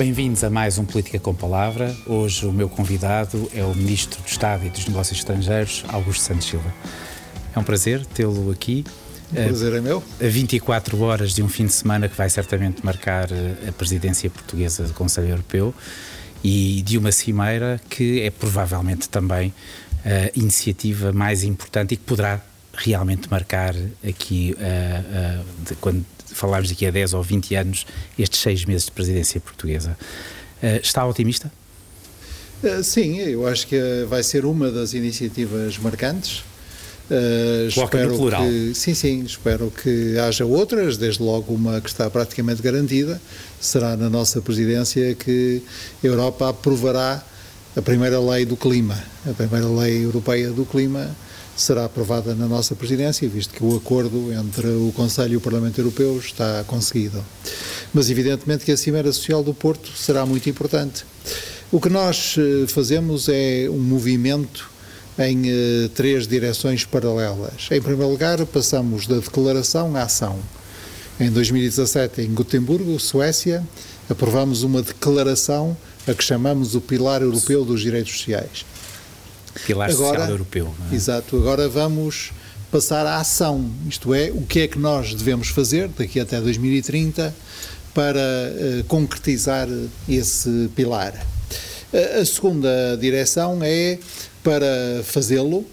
Bem-vindos 0.00 0.42
a 0.42 0.48
mais 0.48 0.78
um 0.78 0.84
Política 0.86 1.20
com 1.20 1.34
Palavra. 1.34 1.94
Hoje 2.06 2.46
o 2.46 2.52
meu 2.54 2.70
convidado 2.70 3.50
é 3.54 3.62
o 3.62 3.74
Ministro 3.74 4.22
do 4.22 4.26
Estado 4.26 4.64
e 4.64 4.70
dos 4.70 4.86
Negócios 4.86 5.18
Estrangeiros, 5.18 5.84
Augusto 5.88 6.22
Santos 6.22 6.46
Silva. 6.46 6.72
É 7.54 7.58
um 7.58 7.62
prazer 7.62 8.06
tê-lo 8.06 8.50
aqui. 8.50 8.82
O 9.30 9.34
prazer 9.34 9.74
é 9.74 9.80
meu. 9.82 10.02
A 10.18 10.26
24 10.26 10.98
horas 11.02 11.34
de 11.34 11.42
um 11.42 11.50
fim 11.50 11.66
de 11.66 11.74
semana 11.74 12.08
que 12.08 12.16
vai 12.16 12.30
certamente 12.30 12.82
marcar 12.82 13.30
eh, 13.30 13.68
a 13.68 13.72
presidência 13.72 14.30
portuguesa 14.30 14.84
do 14.84 14.94
Conselho 14.94 15.28
Europeu 15.28 15.74
e 16.42 16.80
de 16.80 16.96
uma 16.96 17.12
cimeira 17.12 17.78
que 17.90 18.22
é 18.22 18.30
provavelmente 18.30 19.06
também 19.06 19.52
a 20.02 20.30
iniciativa 20.34 21.12
mais 21.12 21.44
importante 21.44 21.92
e 21.92 21.98
que 21.98 22.04
poderá 22.04 22.40
realmente 22.72 23.30
marcar 23.30 23.74
aqui, 24.02 24.56
uh, 24.56 25.40
uh, 25.40 25.44
de, 25.68 25.74
quando 25.74 26.06
falarmos 26.32 26.68
daqui 26.68 26.86
a 26.86 26.90
10 26.90 27.14
ou 27.14 27.22
20 27.22 27.54
anos, 27.54 27.86
estes 28.18 28.40
seis 28.40 28.64
meses 28.64 28.86
de 28.86 28.92
presidência 28.92 29.40
portuguesa. 29.40 29.96
Uh, 30.62 30.80
está 30.82 31.06
otimista? 31.06 31.50
Sim, 32.82 33.18
eu 33.18 33.46
acho 33.46 33.66
que 33.66 34.04
vai 34.06 34.22
ser 34.22 34.44
uma 34.44 34.70
das 34.70 34.92
iniciativas 34.92 35.78
marcantes. 35.78 36.42
Uh, 37.10 37.66
espero 37.66 38.16
plural. 38.16 38.42
Que, 38.42 38.72
sim, 38.72 38.94
sim, 38.94 39.24
espero 39.24 39.72
que 39.82 40.16
haja 40.18 40.44
outras, 40.44 40.96
desde 40.96 41.22
logo 41.22 41.52
uma 41.52 41.80
que 41.80 41.88
está 41.88 42.08
praticamente 42.08 42.62
garantida, 42.62 43.20
será 43.60 43.96
na 43.96 44.08
nossa 44.08 44.40
presidência 44.40 45.14
que 45.16 45.60
a 46.04 46.06
Europa 46.06 46.50
aprovará 46.50 47.24
a 47.74 47.82
primeira 47.82 48.20
lei 48.20 48.44
do 48.44 48.56
clima, 48.56 48.96
a 49.28 49.32
primeira 49.32 49.66
lei 49.66 50.04
europeia 50.04 50.50
do 50.50 50.64
clima 50.64 51.10
será 51.56 51.84
aprovada 51.84 52.34
na 52.34 52.46
nossa 52.46 52.74
presidência, 52.74 53.28
visto 53.28 53.54
que 53.54 53.62
o 53.62 53.76
acordo 53.76 54.32
entre 54.32 54.66
o 54.66 54.92
Conselho 54.94 55.34
e 55.34 55.36
o 55.36 55.40
Parlamento 55.40 55.78
Europeu 55.78 56.18
está 56.18 56.64
conseguido. 56.66 57.24
Mas 57.92 58.10
evidentemente 58.10 58.64
que 58.64 58.72
a 58.72 58.76
Cimeira 58.76 59.12
Social 59.12 59.42
do 59.42 59.52
Porto 59.52 59.90
será 59.96 60.24
muito 60.24 60.48
importante. 60.48 61.04
O 61.72 61.80
que 61.80 61.88
nós 61.88 62.36
eh, 62.38 62.66
fazemos 62.66 63.28
é 63.28 63.68
um 63.70 63.78
movimento 63.78 64.70
em 65.18 65.42
eh, 65.46 65.90
três 65.94 66.26
direções 66.26 66.84
paralelas. 66.84 67.68
Em 67.70 67.80
primeiro 67.80 68.10
lugar, 68.10 68.44
passamos 68.46 69.06
da 69.06 69.16
declaração 69.16 69.94
à 69.94 70.02
ação. 70.02 70.38
Em 71.20 71.30
2017, 71.30 72.22
em 72.22 72.32
Gotemburgo, 72.32 72.98
Suécia, 72.98 73.62
aprovamos 74.08 74.62
uma 74.62 74.82
declaração 74.82 75.76
a 76.08 76.14
que 76.14 76.24
chamamos 76.24 76.74
o 76.74 76.80
Pilar 76.80 77.22
Europeu 77.22 77.64
dos 77.64 77.82
Direitos 77.82 78.18
Sociais. 78.18 78.64
Pilar 79.66 79.90
agora, 79.90 80.18
Social 80.18 80.30
Europeu. 80.30 80.74
É? 80.90 80.94
Exato. 80.94 81.36
Agora 81.36 81.68
vamos 81.68 82.32
passar 82.70 83.04
à 83.04 83.16
ação, 83.16 83.68
isto 83.88 84.14
é, 84.14 84.30
o 84.30 84.42
que 84.42 84.60
é 84.60 84.68
que 84.68 84.78
nós 84.78 85.12
devemos 85.14 85.48
fazer 85.48 85.88
daqui 85.88 86.20
até 86.20 86.40
2030 86.40 87.34
para 87.92 88.20
uh, 88.20 88.84
concretizar 88.84 89.66
esse 90.08 90.70
pilar. 90.76 91.12
Uh, 91.92 92.20
a 92.20 92.24
segunda 92.24 92.96
direção 93.00 93.58
é 93.62 93.98
para 94.42 95.02
fazê-lo, 95.02 95.66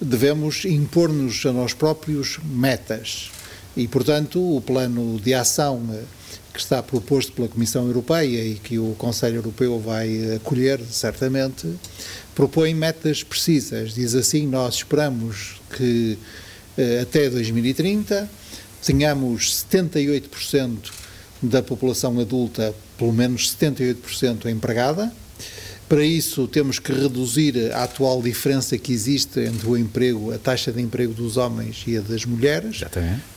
devemos 0.00 0.64
impor-nos 0.64 1.44
a 1.44 1.52
nós 1.52 1.74
próprios 1.74 2.38
metas. 2.44 3.30
E, 3.76 3.86
portanto, 3.86 4.56
o 4.56 4.60
plano 4.60 5.20
de 5.20 5.34
ação 5.34 5.80
eh, 5.92 6.02
que 6.58 6.62
está 6.64 6.82
proposto 6.82 7.30
pela 7.30 7.46
Comissão 7.46 7.86
Europeia 7.86 8.44
e 8.44 8.56
que 8.56 8.80
o 8.80 8.92
Conselho 8.98 9.36
Europeu 9.36 9.78
vai 9.78 10.34
acolher, 10.34 10.80
certamente, 10.90 11.72
propõe 12.34 12.74
metas 12.74 13.22
precisas. 13.22 13.94
Diz 13.94 14.12
assim: 14.16 14.44
nós 14.44 14.74
esperamos 14.74 15.60
que 15.76 16.18
eh, 16.76 16.98
até 17.00 17.30
2030 17.30 18.28
tenhamos 18.84 19.64
78% 19.72 20.90
da 21.40 21.62
população 21.62 22.18
adulta, 22.18 22.74
pelo 22.96 23.12
menos 23.12 23.54
78% 23.54 24.46
empregada 24.46 25.12
para 25.88 26.04
isso, 26.04 26.46
temos 26.46 26.78
que 26.78 26.92
reduzir 26.92 27.72
a 27.72 27.84
atual 27.84 28.20
diferença 28.20 28.76
que 28.76 28.92
existe 28.92 29.40
entre 29.40 29.66
o 29.66 29.74
emprego, 29.74 30.34
a 30.34 30.38
taxa 30.38 30.70
de 30.70 30.82
emprego 30.82 31.14
dos 31.14 31.38
homens 31.38 31.82
e 31.86 31.96
a 31.96 32.02
das 32.02 32.26
mulheres. 32.26 32.82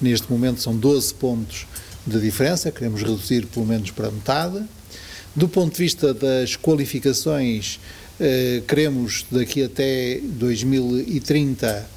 Neste 0.01 0.29
momento 0.29 0.61
são 0.61 0.75
12 0.75 1.13
pontos 1.13 1.65
de 2.05 2.19
diferença, 2.19 2.71
queremos 2.71 3.01
reduzir 3.01 3.45
pelo 3.47 3.65
menos 3.65 3.91
para 3.91 4.09
metade. 4.11 4.63
Do 5.35 5.47
ponto 5.47 5.73
de 5.73 5.77
vista 5.77 6.13
das 6.13 6.55
qualificações, 6.55 7.79
eh, 8.19 8.61
queremos 8.67 9.25
daqui 9.31 9.63
até 9.63 10.19
2030 10.21 11.87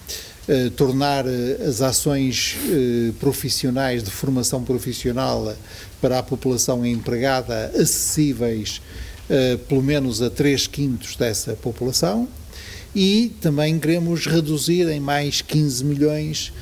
eh, 0.47 0.71
tornar 0.77 1.25
eh, 1.27 1.57
as 1.67 1.81
ações 1.81 2.55
eh, 2.69 3.13
profissionais 3.19 4.03
de 4.03 4.11
formação 4.11 4.63
profissional 4.63 5.57
para 6.03 6.19
a 6.19 6.23
população 6.23 6.85
empregada 6.85 7.73
acessíveis 7.75 8.83
uh, 9.31 9.57
pelo 9.61 9.83
menos 9.83 10.21
a 10.21 10.29
3 10.29 10.67
quintos 10.67 11.17
dessa 11.17 11.55
população 11.55 12.29
e 12.95 13.33
também 13.41 13.79
queremos 13.79 14.27
reduzir 14.27 14.87
em 14.91 15.01
mais 15.01 15.41
15 15.41 15.83
milhões 15.83 16.53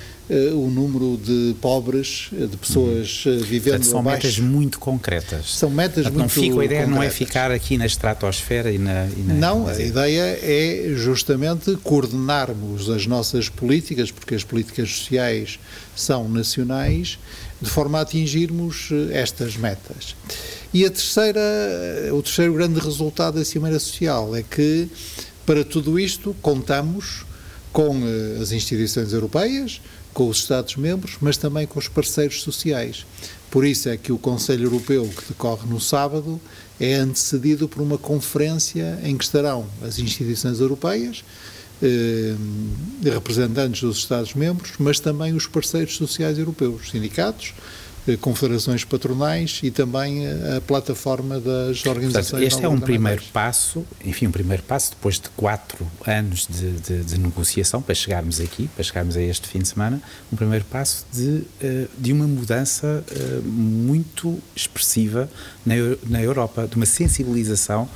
o 0.54 0.70
número 0.70 1.18
de 1.22 1.54
pobres, 1.60 2.28
de 2.32 2.56
pessoas 2.56 3.24
uh, 3.26 3.38
vivendo 3.44 3.72
Portanto, 3.72 3.86
são 3.90 4.00
abaixo. 4.00 4.26
metas 4.26 4.38
muito 4.38 4.78
concretas. 4.78 5.54
São 5.54 5.70
metas 5.70 6.04
Portanto, 6.04 6.18
muito 6.18 6.52
não 6.52 6.60
A 6.60 6.64
ideia 6.64 6.80
concretas. 6.82 6.88
não 6.88 7.02
é 7.02 7.10
ficar 7.10 7.50
aqui 7.50 7.76
na 7.76 7.86
estratosfera 7.86 8.70
e 8.70 8.78
na... 8.78 9.06
E 9.06 9.20
na 9.22 9.34
não, 9.34 9.66
a 9.66 9.80
ideia 9.80 10.38
é 10.42 10.92
justamente 10.94 11.76
coordenarmos 11.82 12.88
as 12.88 13.06
nossas 13.06 13.48
políticas, 13.48 14.10
porque 14.10 14.34
as 14.34 14.44
políticas 14.44 14.90
sociais 14.90 15.58
são 15.94 16.28
nacionais, 16.28 17.18
de 17.60 17.68
forma 17.68 17.98
a 17.98 18.02
atingirmos 18.02 18.88
estas 19.10 19.56
metas. 19.56 20.16
E 20.74 20.84
a 20.86 20.90
terceira, 20.90 21.40
o 22.12 22.22
terceiro 22.22 22.54
grande 22.54 22.80
resultado 22.80 23.34
da 23.38 23.44
Cimeira 23.44 23.78
Social 23.78 24.34
é 24.34 24.42
que, 24.42 24.88
para 25.44 25.62
tudo 25.64 25.98
isto, 26.00 26.34
contamos 26.40 27.24
com 27.72 28.02
eh, 28.06 28.40
as 28.40 28.52
instituições 28.52 29.12
europeias, 29.12 29.80
com 30.12 30.28
os 30.28 30.38
Estados-membros, 30.38 31.16
mas 31.20 31.36
também 31.36 31.66
com 31.66 31.78
os 31.78 31.88
parceiros 31.88 32.42
sociais. 32.42 33.06
Por 33.50 33.66
isso 33.66 33.88
é 33.88 33.96
que 33.96 34.12
o 34.12 34.18
Conselho 34.18 34.64
Europeu, 34.64 35.08
que 35.08 35.28
decorre 35.28 35.68
no 35.68 35.80
sábado, 35.80 36.40
é 36.80 36.94
antecedido 36.94 37.68
por 37.68 37.82
uma 37.82 37.98
conferência 37.98 38.98
em 39.04 39.16
que 39.16 39.24
estarão 39.24 39.66
as 39.82 39.98
instituições 39.98 40.58
europeias, 40.58 41.22
eh, 41.82 42.34
representantes 43.04 43.82
dos 43.82 43.98
Estados-membros, 43.98 44.72
mas 44.78 45.00
também 45.00 45.34
os 45.34 45.46
parceiros 45.46 45.96
sociais 45.96 46.38
europeus, 46.38 46.90
sindicatos, 46.90 47.52
confederações 48.20 48.84
patronais 48.84 49.60
e 49.62 49.70
também 49.70 50.26
a, 50.26 50.56
a 50.56 50.60
plataforma 50.60 51.38
das 51.38 51.84
organizações 51.86 52.30
Portanto, 52.30 52.46
este 52.46 52.64
é 52.64 52.68
um 52.68 52.80
primeiro 52.80 53.22
passo, 53.32 53.84
enfim, 54.04 54.26
um 54.26 54.32
primeiro 54.32 54.62
passo 54.64 54.90
depois 54.90 55.20
de 55.20 55.28
quatro 55.30 55.86
anos 56.04 56.46
de, 56.50 56.72
de, 56.72 57.04
de, 57.04 57.18
negociação 57.18 57.80
para 57.80 57.94
chegarmos 57.94 58.40
aqui, 58.40 58.68
para 58.74 58.82
chegarmos 58.82 59.16
a 59.16 59.22
este 59.22 59.46
fim 59.46 59.60
de 59.60 59.68
semana, 59.68 60.02
um 60.32 60.36
primeiro 60.36 60.64
passo 60.64 61.06
de, 61.12 61.44
eh, 61.60 61.86
de 61.96 62.12
uma 62.12 62.26
mudança 62.26 63.04
eh, 63.08 63.40
muito 63.44 64.40
expressiva 64.54 65.30
na, 65.64 65.74
na 66.08 66.20
Europa, 66.20 66.66
de 66.66 66.74
uma 66.76 66.86
sensibilização 66.86 67.88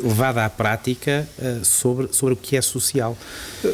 levada 0.00 0.44
à 0.44 0.48
prática 0.48 1.28
sobre, 1.64 2.08
sobre 2.12 2.34
o 2.34 2.36
que 2.36 2.56
é 2.56 2.62
social. 2.62 3.18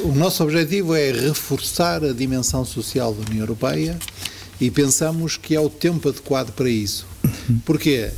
O 0.04 0.12
nosso 0.12 0.42
objetivo 0.42 0.94
é 0.94 1.12
reforçar 1.12 2.02
a 2.02 2.14
dimensão 2.14 2.64
social 2.64 3.12
da 3.12 3.20
União 3.30 3.42
Europeia 3.42 3.98
e 4.62 4.70
pensamos 4.70 5.36
que 5.36 5.56
é 5.56 5.60
o 5.60 5.68
tempo 5.68 6.08
adequado 6.08 6.52
para 6.52 6.70
isso. 6.70 7.04
Porquê? 7.66 8.10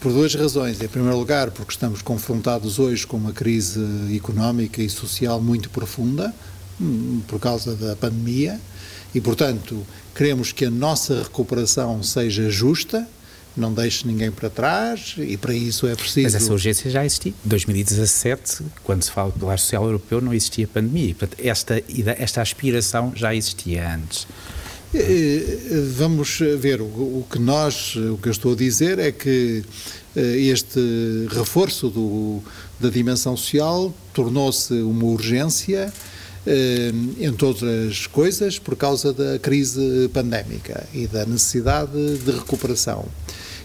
Por 0.00 0.10
duas 0.10 0.34
razões. 0.34 0.80
Em 0.80 0.88
primeiro 0.88 1.18
lugar, 1.18 1.50
porque 1.50 1.72
estamos 1.72 2.00
confrontados 2.00 2.78
hoje 2.78 3.06
com 3.06 3.18
uma 3.18 3.34
crise 3.34 3.78
económica 4.16 4.80
e 4.80 4.88
social 4.88 5.38
muito 5.42 5.68
profunda, 5.68 6.34
hum, 6.80 7.20
por 7.28 7.38
causa 7.38 7.76
da 7.76 7.94
pandemia, 7.94 8.58
e, 9.14 9.20
portanto, 9.20 9.86
queremos 10.14 10.52
que 10.52 10.64
a 10.64 10.70
nossa 10.70 11.22
recuperação 11.22 12.02
seja 12.02 12.48
justa, 12.48 13.06
não 13.54 13.70
deixe 13.70 14.06
ninguém 14.06 14.30
para 14.30 14.48
trás, 14.48 15.16
e 15.18 15.36
para 15.36 15.52
isso 15.52 15.86
é 15.86 15.94
preciso. 15.94 16.22
Mas 16.22 16.34
essa 16.34 16.50
urgência 16.50 16.90
já 16.90 17.04
existia. 17.04 17.34
Em 17.44 17.48
2017, 17.48 18.62
quando 18.82 19.02
se 19.02 19.10
fala 19.10 19.30
do 19.30 19.38
pilar 19.38 19.58
social 19.58 19.84
europeu, 19.84 20.22
não 20.22 20.32
existia 20.32 20.66
pandemia. 20.66 21.14
Portanto, 21.14 21.38
esta, 21.44 21.82
esta 22.16 22.40
aspiração 22.40 23.12
já 23.14 23.34
existia 23.34 23.96
antes. 23.96 24.26
Eh, 24.92 24.98
eh, 25.70 25.84
vamos 25.94 26.40
ver, 26.58 26.80
o 26.82 27.24
que 27.30 27.38
nós, 27.38 27.94
o 27.94 28.18
que 28.18 28.26
eu 28.26 28.32
estou 28.32 28.54
a 28.54 28.56
dizer 28.56 28.98
é 28.98 29.12
que 29.12 29.62
eh, 30.16 30.20
este 30.20 30.80
reforço 31.30 31.88
do, 31.88 32.42
da 32.80 32.88
dimensão 32.88 33.36
social 33.36 33.94
tornou-se 34.12 34.74
uma 34.74 35.04
urgência, 35.04 35.92
entre 37.20 37.44
outras 37.44 38.06
coisas, 38.06 38.58
por 38.58 38.74
causa 38.74 39.12
da 39.12 39.38
crise 39.38 40.08
pandémica 40.12 40.88
e 40.92 41.06
da 41.06 41.26
necessidade 41.26 41.92
de 41.92 42.30
recuperação. 42.30 43.04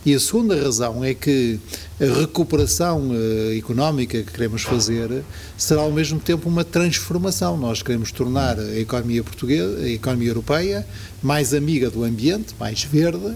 E 0.06 0.14
a 0.14 0.20
segunda 0.20 0.56
razão 0.62 1.04
é 1.04 1.16
que 1.16 1.60
a 2.00 2.20
recuperação 2.20 3.10
uh, 3.10 3.58
económica 3.58 4.22
que 4.22 4.32
queremos 4.32 4.62
fazer 4.62 5.24
será 5.58 5.82
ao 5.82 5.92
mesmo 5.92 6.20
tempo 6.20 6.48
uma 6.48 6.64
transformação. 6.64 7.58
Nós 7.58 7.82
queremos 7.82 8.12
tornar 8.12 8.60
a 8.60 8.80
economia 8.80 9.24
portuguesa, 9.24 9.80
a 9.80 9.90
economia 9.90 10.30
europeia, 10.30 10.86
mais 11.24 11.56
amiga 11.56 11.90
do 11.90 12.04
ambiente, 12.04 12.54
mais 12.60 12.84
verde 12.84 13.34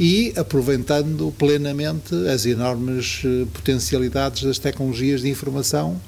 e 0.00 0.32
aproveitando 0.34 1.32
plenamente 1.38 2.14
as 2.26 2.44
enormes 2.46 3.22
eh, 3.22 3.46
potencialidades 3.52 4.42
das 4.42 4.58
tecnologias 4.58 5.20
de 5.20 5.28
informação 5.28 6.00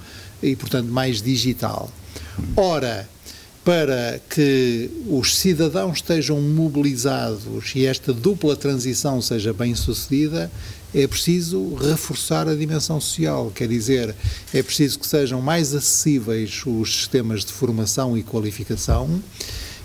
e, 0.42 0.56
portanto, 0.56 0.88
mais 0.88 1.20
digital. 1.20 1.92
Ora, 2.56 3.06
para 3.64 4.20
que 4.28 4.90
os 5.08 5.38
cidadãos 5.38 5.98
estejam 5.98 6.40
mobilizados 6.40 7.72
e 7.76 7.86
esta 7.86 8.12
dupla 8.12 8.56
transição 8.56 9.22
seja 9.22 9.52
bem 9.52 9.74
sucedida, 9.74 10.50
é 10.92 11.06
preciso 11.06 11.74
reforçar 11.76 12.48
a 12.48 12.54
dimensão 12.54 13.00
social, 13.00 13.52
quer 13.54 13.68
dizer, 13.68 14.14
é 14.52 14.62
preciso 14.62 14.98
que 14.98 15.06
sejam 15.06 15.40
mais 15.40 15.74
acessíveis 15.74 16.62
os 16.66 16.94
sistemas 16.94 17.44
de 17.44 17.52
formação 17.52 18.18
e 18.18 18.22
qualificação, 18.22 19.22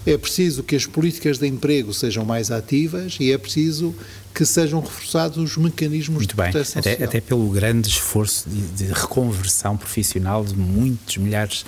é 0.05 0.17
preciso 0.17 0.63
que 0.63 0.75
as 0.75 0.85
políticas 0.85 1.37
de 1.37 1.47
emprego 1.47 1.93
sejam 1.93 2.25
mais 2.25 2.49
ativas 2.49 3.17
e 3.19 3.31
é 3.31 3.37
preciso 3.37 3.93
que 4.33 4.45
sejam 4.45 4.79
reforçados 4.79 5.37
os 5.37 5.57
mecanismos 5.57 6.17
Muito 6.17 6.29
de 6.29 6.35
bem. 6.35 6.51
proteção 6.51 6.79
até, 6.79 6.91
social. 6.91 7.09
Até 7.09 7.21
pelo 7.21 7.49
grande 7.49 7.89
esforço 7.89 8.49
de, 8.49 8.85
de 8.85 8.93
reconversão 8.93 9.75
profissional 9.75 10.45
de 10.45 10.55
muitos 10.55 11.17
milhares 11.17 11.65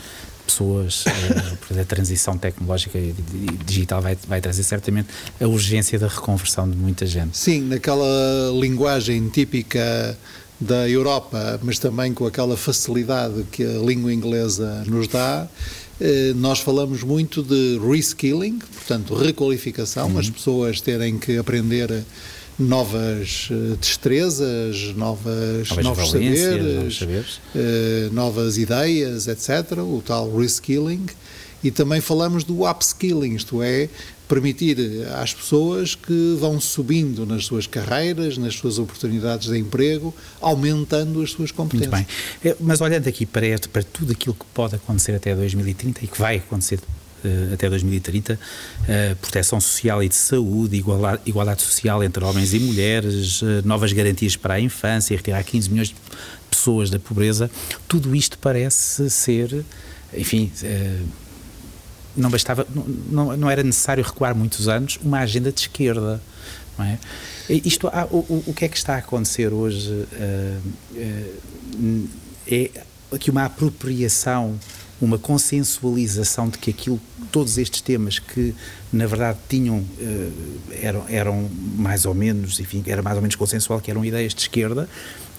pessoas, 0.49 1.05
uh, 1.05 1.79
a 1.79 1.85
transição 1.85 2.37
tecnológica 2.37 2.97
e 2.97 3.13
digital 3.65 4.01
vai, 4.01 4.17
vai 4.27 4.41
trazer 4.41 4.63
certamente 4.63 5.07
a 5.39 5.47
urgência 5.47 5.97
da 5.97 6.07
reconversão 6.07 6.69
de 6.69 6.75
muita 6.75 7.05
gente. 7.05 7.37
Sim, 7.37 7.61
naquela 7.61 8.05
linguagem 8.59 9.29
típica 9.29 10.17
da 10.59 10.89
Europa, 10.89 11.59
mas 11.63 11.79
também 11.79 12.13
com 12.13 12.25
aquela 12.25 12.57
facilidade 12.57 13.45
que 13.51 13.63
a 13.63 13.79
língua 13.79 14.13
inglesa 14.13 14.83
nos 14.85 15.07
dá, 15.07 15.47
eh, 16.01 16.33
nós 16.35 16.59
falamos 16.59 17.03
muito 17.03 17.41
de 17.41 17.79
reskilling, 17.79 18.59
portanto, 18.59 19.13
requalificação, 19.15 20.09
uhum. 20.09 20.19
as 20.19 20.29
pessoas 20.29 20.81
terem 20.81 21.17
que 21.17 21.37
aprender 21.37 22.03
novas 22.59 23.47
uh, 23.49 23.77
destrezas, 23.77 24.93
novas, 24.95 25.69
novas 25.69 25.83
novos, 25.85 26.11
saberes, 26.11 26.75
novos 26.75 26.97
saberes, 26.97 27.35
uh, 27.55 28.13
novas 28.13 28.57
ideias, 28.57 29.27
etc. 29.27 29.79
O 29.79 30.03
tal 30.05 30.35
reskilling. 30.35 31.05
E 31.63 31.71
também 31.71 31.99
falamos 31.99 32.43
do 32.43 32.69
upskilling, 32.69 33.35
isto 33.35 33.61
é, 33.61 33.89
permitir 34.29 34.77
às 35.15 35.33
pessoas 35.33 35.95
que 35.95 36.37
vão 36.39 36.61
subindo 36.61 37.25
nas 37.25 37.45
suas 37.45 37.65
carreiras, 37.65 38.37
nas 38.37 38.55
suas 38.55 38.77
oportunidades 38.77 39.49
de 39.49 39.57
emprego, 39.57 40.15
aumentando 40.39 41.21
as 41.21 41.31
suas 41.31 41.51
competências. 41.51 41.91
Muito 41.91 42.07
bem. 42.43 42.51
Eh, 42.51 42.55
mas 42.61 42.79
olhando 42.79 43.07
aqui 43.09 43.25
para, 43.25 43.45
este, 43.45 43.67
para 43.67 43.81
tudo 43.83 44.11
aquilo 44.11 44.35
que 44.35 44.45
pode 44.53 44.75
acontecer 44.75 45.15
até 45.15 45.35
2030 45.35 46.05
e 46.05 46.07
que 46.07 46.17
vai 46.17 46.37
acontecer 46.37 46.79
até 47.53 47.69
2030, 47.69 48.33
uh, 48.33 49.15
proteção 49.17 49.59
social 49.59 50.03
e 50.03 50.09
de 50.09 50.15
saúde, 50.15 50.77
igualdade, 50.77 51.21
igualdade 51.25 51.61
social 51.61 52.03
entre 52.03 52.23
homens 52.23 52.53
e 52.53 52.59
mulheres, 52.59 53.41
uh, 53.41 53.61
novas 53.65 53.93
garantias 53.93 54.35
para 54.35 54.55
a 54.55 54.59
infância, 54.59 55.15
retirar 55.15 55.43
15 55.43 55.69
milhões 55.69 55.87
de 55.89 55.95
pessoas 56.49 56.89
da 56.89 56.99
pobreza, 56.99 57.49
tudo 57.87 58.15
isto 58.15 58.37
parece 58.37 59.09
ser, 59.09 59.63
enfim 60.13 60.51
não 62.17 62.29
bastava, 62.29 62.67
não, 63.09 63.37
não 63.37 63.49
era 63.49 63.63
necessário 63.63 64.03
recuar 64.03 64.35
muitos 64.35 64.67
anos, 64.67 64.99
uma 65.01 65.19
agenda 65.19 65.51
de 65.51 65.61
esquerda. 65.61 66.21
Não 66.77 66.85
é? 66.85 66.99
Isto, 67.49 67.87
o, 67.87 68.17
o, 68.17 68.43
o 68.47 68.53
que 68.53 68.65
é 68.65 68.67
que 68.67 68.77
está 68.77 68.95
a 68.95 68.97
acontecer 68.97 69.53
hoje 69.53 70.05
é 72.47 72.69
aqui 73.11 73.29
uma 73.29 73.45
apropriação 73.45 74.59
uma 75.01 75.17
consensualização 75.17 76.49
de 76.49 76.57
que 76.57 76.69
aquilo, 76.71 76.99
todos 77.31 77.57
estes 77.57 77.81
temas 77.81 78.19
que 78.19 78.53
na 78.91 79.05
verdade 79.05 79.37
tinham, 79.47 79.83
eh, 79.99 80.29
eram, 80.81 81.05
eram 81.07 81.49
mais 81.77 82.05
ou 82.05 82.13
menos, 82.13 82.59
enfim, 82.59 82.83
era 82.85 83.01
mais 83.01 83.15
ou 83.15 83.21
menos 83.21 83.35
consensual, 83.35 83.79
que 83.79 83.89
eram 83.89 84.03
ideias 84.03 84.33
de 84.33 84.41
esquerda, 84.41 84.89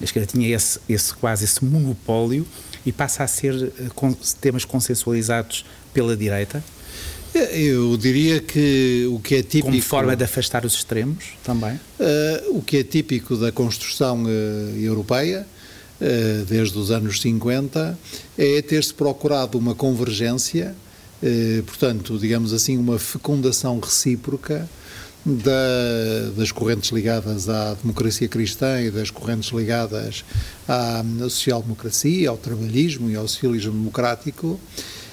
a 0.01 0.05
esquerda 0.05 0.27
tinha 0.27 0.49
esse, 0.49 0.81
esse 0.89 1.13
quase 1.13 1.45
esse 1.45 1.63
monopólio 1.65 2.47
e 2.87 2.93
passa 2.93 3.23
a 3.23 3.27
ser 3.27 3.73
eh, 3.79 4.15
temas 4.41 4.65
consensualizados 4.65 5.65
pela 5.93 6.17
direita? 6.17 6.63
Eu 7.33 7.97
diria 7.97 8.41
que 8.41 9.07
o 9.13 9.21
que 9.21 9.37
é 9.37 9.43
típico. 9.43 9.69
Como 9.69 9.83
forma 9.83 10.17
de 10.17 10.25
afastar 10.25 10.65
os 10.65 10.75
extremos 10.75 11.25
também? 11.45 11.75
Uh, 11.75 12.59
o 12.59 12.63
que 12.63 12.79
é 12.79 12.83
típico 12.83 13.37
da 13.37 13.53
construção 13.53 14.25
uh, 14.25 14.77
europeia 14.77 15.47
eh, 15.47 15.60
desde 16.49 16.79
os 16.79 16.91
anos 16.91 17.21
50, 17.21 17.99
é 18.39 18.63
ter-se 18.63 18.95
procurado 18.95 19.59
uma 19.59 19.75
convergência, 19.75 20.75
eh, 21.23 21.63
portanto, 21.67 22.19
digamos 22.19 22.53
assim, 22.53 22.79
uma 22.79 22.99
fecundação 22.99 23.79
recíproca 23.79 24.69
da, 25.25 26.31
das 26.37 26.51
correntes 26.51 26.91
ligadas 26.91 27.49
à 27.49 27.75
democracia 27.75 28.27
cristã 28.27 28.81
e 28.81 28.91
das 28.91 29.11
correntes 29.11 29.51
ligadas 29.51 30.25
à 30.67 31.05
social-democracia, 31.29 32.31
ao 32.31 32.39
trabalhismo 32.39 33.11
e 33.11 33.17
ao 33.17 33.29
socialismo 33.29 33.73
democrático. 33.73 34.59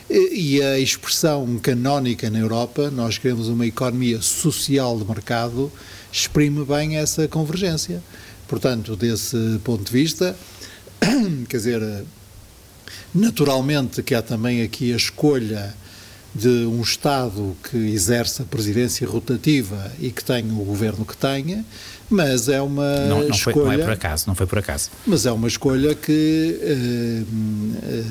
E 0.09 0.61
a 0.61 0.79
expressão 0.79 1.59
canónica 1.61 2.29
na 2.29 2.39
Europa, 2.39 2.89
nós 2.89 3.17
queremos 3.17 3.49
uma 3.49 3.65
economia 3.65 4.21
social 4.21 4.97
de 4.97 5.03
mercado, 5.03 5.69
exprime 6.09 6.63
bem 6.63 6.95
essa 6.95 7.27
convergência. 7.27 8.01
Portanto, 8.47 8.95
desse 8.95 9.59
ponto 9.65 9.83
de 9.83 9.91
vista, 9.91 10.33
quer 11.47 11.57
dizer, 11.57 12.03
naturalmente 13.13 14.01
que 14.03 14.13
há 14.15 14.21
também 14.21 14.61
aqui 14.61 14.93
a 14.93 14.97
escolha 14.97 15.75
de 16.37 16.67
um 16.67 16.81
Estado 16.81 17.55
que 17.69 17.77
exerce 17.77 18.43
a 18.43 18.45
presidência 18.45 19.07
rotativa 19.07 19.91
e 19.99 20.11
que 20.11 20.23
tenha 20.23 20.53
o 20.53 20.63
governo 20.63 21.03
que 21.03 21.17
tenha, 21.17 21.65
mas 22.09 22.47
é 22.47 22.61
uma 22.61 23.07
não, 23.07 23.21
não 23.21 23.29
escolha. 23.29 23.55
Foi, 23.55 23.65
não 23.65 23.71
é 23.71 23.77
por 23.79 23.89
acaso, 23.91 24.23
não 24.27 24.35
foi 24.35 24.45
por 24.45 24.59
acaso. 24.59 24.91
Mas 25.05 25.25
é 25.25 25.31
uma 25.31 25.47
escolha 25.47 25.95
que 25.95 26.59
eh, 26.61 27.23
eh, 27.83 28.03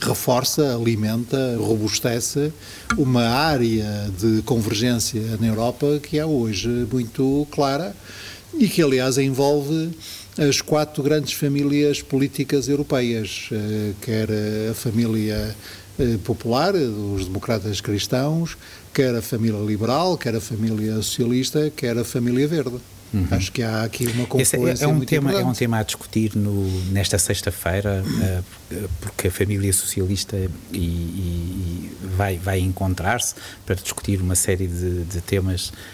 reforça, 0.00 0.74
alimenta, 0.74 1.56
robustece 1.58 2.52
uma 2.96 3.28
área 3.28 4.10
de 4.18 4.40
convergência 4.42 5.36
na 5.38 5.46
Europa 5.46 6.00
que 6.02 6.18
é 6.18 6.24
hoje 6.24 6.68
muito 6.90 7.46
clara 7.50 7.94
e 8.58 8.66
que, 8.68 8.82
aliás, 8.82 9.18
envolve 9.18 9.90
as 10.38 10.60
quatro 10.60 11.02
grandes 11.02 11.32
famílias 11.32 12.02
políticas 12.02 12.68
europeias, 12.68 13.48
eh, 13.52 13.92
quer 14.00 14.28
a 14.70 14.74
família 14.74 15.54
eh, 15.98 16.18
popular, 16.24 16.74
os 16.74 17.26
democratas 17.26 17.80
cristãos, 17.80 18.56
quer 18.92 19.14
a 19.14 19.22
família 19.22 19.60
liberal, 19.60 20.18
quer 20.18 20.34
a 20.34 20.40
família 20.40 20.94
socialista, 20.96 21.70
quer 21.70 21.96
a 21.96 22.04
família 22.04 22.48
verde. 22.48 22.80
Uhum. 23.14 23.28
Acho 23.30 23.52
que 23.52 23.62
há 23.62 23.84
aqui 23.84 24.08
uma 24.08 24.26
confluência 24.26 24.84
é, 24.84 24.88
é 24.88 24.88
um 24.88 24.98
tema 25.00 25.30
importante. 25.30 25.46
É 25.46 25.50
um 25.50 25.52
tema 25.52 25.78
a 25.78 25.82
discutir 25.84 26.34
no, 26.34 26.68
nesta 26.90 27.16
sexta-feira, 27.16 28.02
uh, 28.04 28.88
porque 29.00 29.28
a 29.28 29.30
família 29.30 29.72
socialista 29.72 30.36
e, 30.72 30.78
e 30.78 31.90
vai, 32.16 32.38
vai 32.38 32.58
encontrar-se 32.58 33.36
para 33.64 33.76
discutir 33.76 34.20
uma 34.20 34.34
série 34.34 34.66
de, 34.66 35.04
de 35.04 35.20
temas 35.20 35.72
eh, 35.72 35.93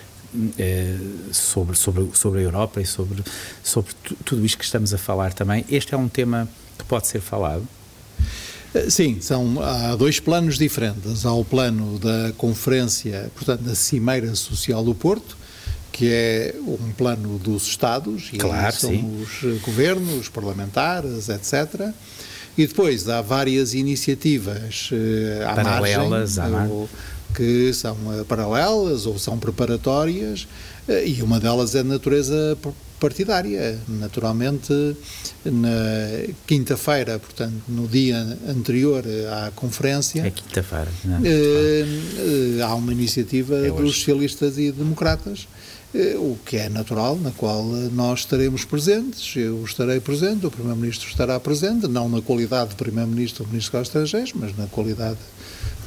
sobre, 1.33 1.77
sobre, 1.77 2.09
sobre 2.15 2.41
a 2.41 2.43
Europa 2.43 2.81
e 2.81 2.87
sobre, 2.87 3.23
sobre 3.63 3.93
tudo 4.25 4.45
isto 4.45 4.59
que 4.59 4.65
estamos 4.65 4.95
a 4.95 4.99
falar 4.99 5.33
também. 5.33 5.65
Este 5.71 5.95
é 5.95 5.99
um 5.99 6.09
tema 6.09 6.49
que 6.79 6.85
pode 6.85 7.07
ser 7.07 7.21
falado? 7.21 7.67
Eh, 8.75 8.89
sim, 8.89 9.21
são, 9.21 9.61
há 9.61 9.97
dois 9.97 10.21
planos 10.21 10.59
diferentes. 10.59 11.27
Há 11.27 11.33
o 11.33 11.45
plano 11.45 11.99
da 11.99 12.33
conferência, 12.37 13.31
portanto, 13.35 13.63
da 13.63 13.75
Cimeira 13.75 14.35
Social 14.35 14.85
do 14.85 14.95
Porto, 14.95 15.37
que 15.93 16.09
é 16.11 16.55
um 16.61 16.93
plano 16.93 17.39
dos 17.39 17.67
Estados, 17.67 18.31
e 18.33 18.39
claro, 18.39 18.75
são 18.75 18.91
sim. 18.91 19.23
os 19.23 19.61
governos, 19.61 20.15
os 20.15 20.29
parlamentares, 20.29 21.29
etc. 21.29 21.93
E 22.57 22.67
depois 22.67 23.09
há 23.09 23.21
várias 23.21 23.75
iniciativas 23.75 24.91
uh, 24.93 25.49
à 25.49 25.55
Paralelas, 25.55 26.37
margem, 26.37 26.59
à 26.59 26.87
que 27.35 27.73
são 27.73 27.95
uh, 27.95 28.25
paralelas 28.25 29.07
ou 29.07 29.19
são 29.19 29.39
preparatórias, 29.39 30.47
uh, 30.89 30.93
e 31.07 31.23
uma 31.23 31.41
delas 31.41 31.75
é 31.75 31.83
de 31.83 31.89
natureza 31.89 32.57
partidária. 32.99 33.79
Naturalmente, 33.89 34.73
na 35.45 35.69
quinta-feira, 36.47 37.19
portanto, 37.19 37.63
no 37.67 37.89
dia 37.89 38.39
anterior 38.47 39.05
à 39.33 39.51
conferência. 39.53 40.27
É 40.27 40.31
quinta-feira. 40.31 40.89
Uh, 41.07 42.63
há 42.63 42.75
uma 42.75 42.93
iniciativa 42.93 43.57
é 43.67 43.71
dos 43.71 43.97
socialistas 43.97 44.59
e 44.59 44.71
democratas, 44.71 45.49
o 46.19 46.37
que 46.45 46.57
é 46.57 46.69
natural, 46.69 47.17
na 47.17 47.33
qual 47.33 47.65
nós 47.65 48.21
estaremos 48.21 48.65
presentes. 48.65 49.35
Eu 49.35 49.65
estarei 49.65 49.99
presente, 49.99 50.47
o 50.47 50.51
Primeiro-Ministro 50.51 51.09
estará 51.09 51.41
presente, 51.41 51.89
não 51.89 52.09
na 52.09 52.21
qualidade 52.21 52.71
de 52.71 52.77
Primeiro-Ministro 52.77 53.45
ou 53.45 53.51
Ministro 53.51 53.79
dos 53.79 53.89
Estrangeiros, 53.89 54.33
mas 54.35 54.57
na 54.57 54.67
qualidade 54.67 55.17
de 55.17 55.40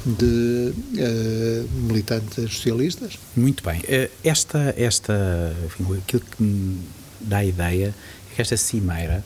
uh, 0.06 1.68
militantes 1.86 2.52
socialistas. 2.54 3.18
Muito 3.36 3.62
bem. 3.64 3.82
Esta, 4.22 4.74
esta, 4.76 5.56
enfim, 5.64 5.98
aquilo 5.98 6.22
que 6.22 6.42
me 6.42 6.80
dá 7.20 7.38
a 7.38 7.44
ideia 7.44 7.94
é 8.30 8.34
que 8.34 8.42
esta 8.42 8.56
cimeira, 8.56 9.24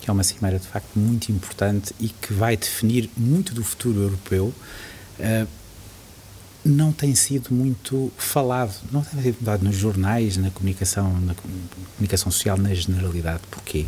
que 0.00 0.08
é 0.08 0.12
uma 0.12 0.24
cimeira 0.24 0.58
de 0.58 0.66
facto 0.66 0.98
muito 0.98 1.30
importante 1.30 1.94
e 1.98 2.08
que 2.08 2.32
vai 2.32 2.56
definir 2.56 3.10
muito 3.16 3.54
do 3.54 3.64
futuro 3.64 4.00
europeu, 4.00 4.54
uh, 5.18 5.48
não 6.64 6.92
tem 6.92 7.14
sido 7.14 7.54
muito 7.54 8.12
falado, 8.18 8.74
não 8.92 9.02
tem 9.02 9.22
sido 9.22 9.44
falado 9.44 9.62
nos 9.62 9.76
jornais, 9.76 10.36
na 10.36 10.50
comunicação, 10.50 11.18
na 11.20 11.34
comunicação 11.96 12.30
social, 12.30 12.58
na 12.58 12.74
generalidade. 12.74 13.40
Porquê? 13.50 13.86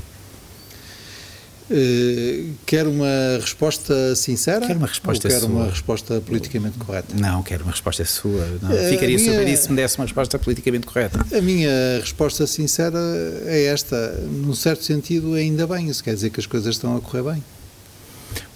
Uh, 1.73 2.51
quer 2.67 2.87
uma 2.87 3.39
resposta 3.41 4.15
sincera? 4.15 4.67
Quer 4.67 4.77
uma 4.77 4.87
resposta 4.87 5.27
ou 5.27 5.33
quer 5.33 5.41
sua. 5.41 5.49
uma 5.49 5.71
resposta 5.71 6.21
politicamente 6.21 6.77
correta? 6.77 7.15
Não, 7.19 7.43
quero 7.43 7.65
uma 7.65 7.71
resposta 7.73 8.05
sua. 8.05 8.47
Não, 8.61 8.71
uh, 8.71 8.89
ficaria 8.91 9.17
minha, 9.17 9.31
sobre 9.33 9.51
isso 9.51 9.63
se 9.63 9.71
me 9.71 9.77
desse 9.77 9.97
uma 9.97 10.05
resposta 10.05 10.39
politicamente 10.39 10.87
correta. 10.87 11.25
A 11.35 11.41
minha 11.41 11.99
resposta 12.01 12.47
sincera 12.47 12.99
é 13.47 13.65
esta. 13.65 13.97
Num 14.31 14.55
certo 14.55 14.85
sentido, 14.85 15.33
ainda 15.33 15.67
bem. 15.67 15.89
Isso 15.89 16.05
quer 16.05 16.15
dizer 16.15 16.29
que 16.29 16.41
as 16.41 16.47
coisas 16.47 16.75
estão 16.75 16.95
a 16.95 17.01
correr 17.01 17.23
bem. 17.23 17.45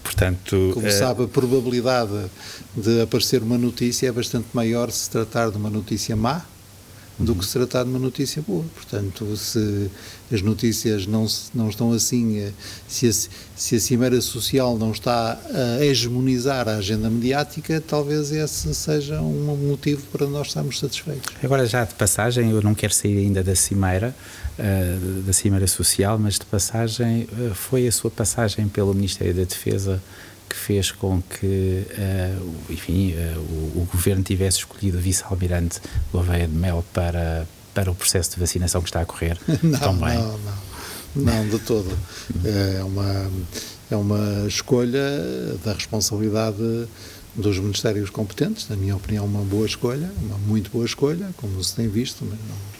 Portanto, 0.03 0.73
Como 0.75 0.87
uh, 0.87 0.93
sabe, 0.93 1.25
a 1.25 1.29
probabilidade 1.29 2.27
de 2.77 3.01
aparecer 3.01 3.43
uma 3.43 3.57
notícia 3.57 4.09
é 4.09 4.13
bastante 4.13 4.49
maior 4.53 4.91
se 4.91 5.09
tratar 5.09 5.51
de 5.51 5.57
uma 5.57 5.71
notícia 5.71 6.15
má 6.15 6.45
do 7.19 7.35
que 7.35 7.45
se 7.45 7.53
tratar 7.53 7.85
de 7.85 7.91
uma 7.91 7.99
notícia 7.99 8.43
boa. 8.43 8.65
Portanto, 8.75 9.37
se 9.37 9.91
as 10.33 10.43
notícias 10.43 11.07
não, 11.07 11.27
não 11.55 11.69
estão 11.69 11.93
assim, 11.93 12.53
se 12.87 13.09
a, 13.09 13.13
se 13.57 13.77
a 13.77 13.81
Cimeira 13.81 14.21
Social 14.21 14.77
não 14.77 14.91
está 14.91 15.39
a 15.53 15.85
hegemonizar 15.85 16.69
a 16.69 16.77
agenda 16.77 17.09
mediática, 17.09 17.83
talvez 17.87 18.33
esse 18.33 18.75
seja 18.75 19.21
um 19.21 19.57
motivo 19.57 20.03
para 20.13 20.27
nós 20.27 20.49
estarmos 20.49 20.79
satisfeitos. 20.79 21.35
Agora, 21.43 21.67
já 21.67 21.85
de 21.85 21.95
passagem, 21.95 22.51
eu 22.51 22.61
não 22.61 22.75
quero 22.75 22.93
sair 22.93 23.19
ainda 23.19 23.43
da 23.43 23.55
Cimeira, 23.55 24.15
uh, 24.59 25.23
da 25.23 25.33
Cimeira 25.33 25.67
Social, 25.67 26.19
mas 26.19 26.35
de 26.35 26.45
passagem, 26.45 27.29
uh, 27.33 27.55
foi 27.55 27.87
a 27.87 27.93
sua 27.93 28.11
passagem 28.11 28.69
pelo 28.69 28.93
Ministério 28.93 29.33
da 29.33 29.45
Defesa 29.45 30.03
que 30.57 30.59
fez 30.59 30.91
com 30.91 31.21
que, 31.21 31.85
uh, 31.91 32.73
enfim, 32.73 33.13
uh, 33.13 33.39
o, 33.39 33.83
o, 33.83 33.89
governo 33.93 34.23
tivesse 34.23 34.59
escolhido 34.59 34.97
o 34.97 35.01
vice-almirante 35.01 35.81
Gouveia 36.11 36.49
de 36.49 36.55
Mel 36.55 36.83
para, 36.95 37.47
para 37.75 37.91
o 37.91 37.95
processo 37.95 38.31
de 38.31 38.41
vacinação 38.41 38.81
que 38.81 38.89
está 38.89 39.03
a 39.03 39.05
correr 39.05 39.39
não, 39.63 39.79
tão 39.79 39.97
bem. 39.99 40.15
Não, 40.15 40.39
não, 40.39 41.25
não 41.25 41.49
de 41.49 41.59
todo. 41.59 41.97
É 42.43 42.83
uma, 42.83 43.31
é 43.91 43.97
uma 43.97 44.47
escolha 44.49 45.03
da 45.63 45.75
responsabilidade 45.75 46.89
dos 47.35 47.59
ministérios 47.59 48.09
competentes, 48.09 48.67
na 48.71 48.77
minha 48.77 48.97
opinião, 48.97 49.27
uma 49.27 49.43
boa 49.43 49.67
escolha, 49.67 50.11
uma 50.23 50.39
muito 50.39 50.71
boa 50.71 50.87
escolha, 50.87 51.29
como 51.37 51.63
se 51.63 51.77
tem 51.77 51.87
visto, 51.87 52.25
mas 52.25 52.39
não, 52.39 52.76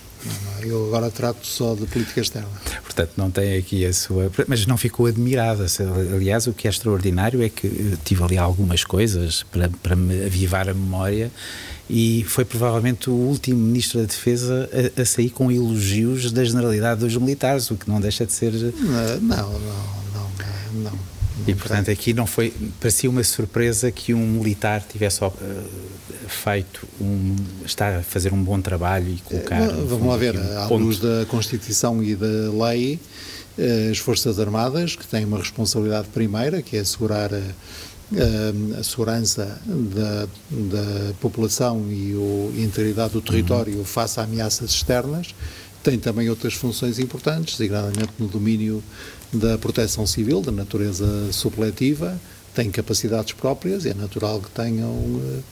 eu 0.63 0.87
agora 0.87 1.11
trato 1.11 1.47
só 1.47 1.75
de 1.75 1.87
política 1.87 2.21
externa. 2.21 2.49
Portanto, 2.83 3.13
não 3.17 3.31
tem 3.31 3.57
aqui 3.57 3.85
a 3.85 3.93
sua. 3.93 4.31
Mas 4.49 4.67
não 4.67 4.77
ficou 4.77 5.07
admirada. 5.07 5.67
Aliás, 6.15 6.47
o 6.47 6.53
que 6.53 6.67
é 6.67 6.71
extraordinário 6.71 7.43
é 7.43 7.49
que 7.49 7.67
eh, 7.67 7.97
tive 8.05 8.23
ali 8.23 8.39
algumas 8.39 8.85
coisas 8.85 9.45
para, 9.45 9.69
para 9.83 9.95
me 9.95 10.25
avivar 10.25 10.69
a 10.69 10.75
memória 10.75 11.31
e 11.89 12.25
foi 12.29 12.45
provavelmente 12.45 13.09
o 13.09 13.13
último 13.13 13.61
Ministro 13.61 14.01
da 14.01 14.07
Defesa 14.07 14.69
a, 14.73 15.01
a, 15.01 15.05
sair 15.05 15.31
com 15.31 15.53
elogios 15.53 16.33
da 16.33 16.45
generalidade 16.45 17.01
dos 17.01 17.17
militares, 17.17 17.71
o 17.71 17.77
que 17.77 17.89
não 17.89 18.01
deixa 18.01 18.27
de 18.27 18.33
ser. 18.33 18.53
Não, 18.53 19.21
não, 19.21 19.37
não. 19.37 19.61
não, 19.61 20.91
não. 20.91 21.16
E 21.47 21.55
portanto 21.55 21.91
aqui 21.91 22.15
não 22.15 22.27
foi, 22.27 22.53
parecia 22.81 23.11
uma 23.11 23.23
surpresa 23.23 23.91
que 23.91 24.15
um 24.15 24.27
militar 24.27 24.83
tivesse 24.83 25.23
uh, 25.23 25.33
feito 26.29 26.87
um, 27.01 27.37
está 27.65 27.99
a 27.99 28.03
fazer 28.03 28.33
um 28.33 28.43
bom 28.43 28.61
trabalho 28.61 29.09
e 29.13 29.19
colocar. 29.19 29.61
Uh, 29.69 29.87
vamos 29.87 30.07
lá 30.07 30.17
ver, 30.17 30.37
um 30.37 30.59
à 30.59 30.67
luz 30.69 30.99
da 30.99 31.27
Constituição 31.27 32.03
e 32.03 32.15
da 32.15 32.67
lei, 32.67 32.99
uh, 33.59 33.91
as 33.91 33.99
Forças 33.99 34.41
Armadas, 34.41 34.97
que 34.97 35.07
têm 35.07 35.25
uma 35.25 35.39
responsabilidade 35.39 36.09
primeira, 36.09 36.63
que 36.63 36.77
é 36.77 36.81
assegurar 36.81 37.31
a, 37.35 38.79
a 38.79 38.83
segurança 38.83 39.61
da, 39.67 40.27
da 40.51 41.15
população 41.21 41.85
e 41.91 42.15
o, 42.15 42.53
a 42.57 42.61
integridade 42.61 43.13
do 43.13 43.21
território 43.21 43.79
uhum. 43.79 43.85
face 43.85 44.19
a 44.21 44.23
ameaças 44.23 44.71
externas, 44.71 45.35
tem 45.83 45.99
também 45.99 46.29
outras 46.29 46.55
funções 46.55 46.99
importantes, 46.99 47.57
designadamente 47.57 48.11
no 48.19 48.27
domínio 48.27 48.83
da 49.33 49.59
proteção 49.59 50.07
civil, 50.07 50.41
da 50.41 50.53
natureza 50.53 51.33
supletiva, 51.33 52.19
têm 52.55 52.71
capacidades 52.71 53.33
próprias 53.33 53.85
e 53.85 53.91
é 53.91 53.95
natural 53.95 54.41
que 54.41 54.51
tenham 54.51 54.91
uh, 54.91 55.43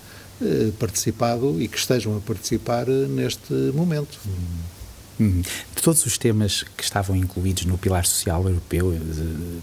uh, 0.41 0.73
participado 0.79 1.61
e 1.61 1.69
que 1.69 1.77
estejam 1.77 2.17
a 2.17 2.21
participar 2.21 2.89
uh, 2.89 3.09
neste 3.09 3.53
momento. 3.75 4.19
Uhum. 5.19 5.43
De 5.43 5.83
todos 5.83 6.05
os 6.07 6.19
temas 6.19 6.65
que 6.77 6.83
estavam 6.83 7.15
incluídos 7.15 7.65
no 7.67 7.79
Pilar 7.79 8.05
Social 8.05 8.49
Europeu 8.49 8.93
de 8.93 9.63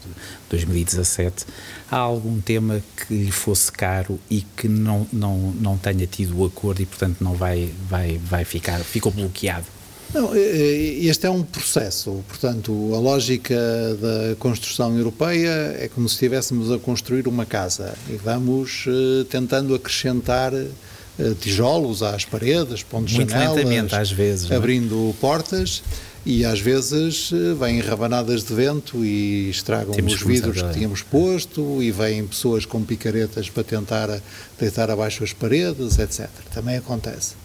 2017, 0.50 1.46
há 1.90 1.98
algum 1.98 2.40
tema 2.40 2.82
que 2.96 3.14
lhe 3.14 3.32
fosse 3.32 3.70
caro 3.70 4.18
e 4.30 4.42
que 4.56 4.70
não, 4.70 5.06
não, 5.12 5.52
não 5.60 5.78
tenha 5.78 6.08
tido 6.08 6.40
o 6.40 6.46
acordo 6.46 6.82
e, 6.82 6.86
portanto, 6.86 7.18
não 7.22 7.34
vai, 7.34 7.74
vai, 7.90 8.18
vai 8.18 8.46
ficar, 8.46 8.80
ficou 8.80 9.12
bloqueado? 9.12 9.66
Não, 10.14 10.36
este 10.36 11.26
é 11.26 11.30
um 11.30 11.42
processo, 11.42 12.22
portanto, 12.28 12.92
a 12.94 13.00
lógica 13.00 13.56
da 13.96 14.36
construção 14.38 14.98
europeia 14.98 15.78
é 15.80 15.90
como 15.94 16.08
se 16.10 16.16
estivéssemos 16.16 16.70
a 16.70 16.78
construir 16.78 17.28
uma 17.28 17.46
casa 17.46 17.94
e 18.10 18.18
vamos 18.18 18.86
uh, 18.88 19.24
tentando 19.26 19.74
acrescentar 19.74 20.54
uh, 20.54 21.36
tijolos 21.40 22.04
às 22.04 22.26
paredes, 22.26 22.84
pontos 22.84 23.14
Muito 23.14 23.32
janelas, 23.32 23.94
às 23.94 24.12
vezes, 24.12 24.52
abrindo 24.52 25.16
portas 25.22 25.82
e 26.26 26.44
às 26.44 26.60
vezes 26.60 27.32
uh, 27.32 27.56
vêm 27.56 27.80
rabanadas 27.80 28.44
de 28.44 28.54
vento 28.54 29.06
e 29.06 29.50
estragam 29.50 29.94
Temos 29.94 30.16
os 30.16 30.22
vidros 30.24 30.62
que 30.62 30.74
tínhamos 30.74 31.02
posto 31.02 31.82
e 31.82 31.90
vêm 31.90 32.28
pessoas 32.28 32.66
com 32.66 32.84
picaretas 32.84 33.50
para 33.50 33.64
tentar 33.64 34.22
deitar 34.60 34.92
abaixo 34.92 35.24
as 35.24 35.32
paredes, 35.32 35.98
etc. 35.98 36.28
Também 36.54 36.76
acontece. 36.76 37.36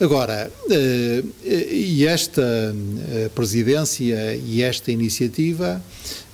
Agora, 0.00 0.50
eh, 0.70 1.22
e 1.44 2.06
esta 2.06 2.40
eh, 2.40 3.28
presidência 3.34 4.34
e 4.34 4.62
esta 4.62 4.90
iniciativa 4.90 5.78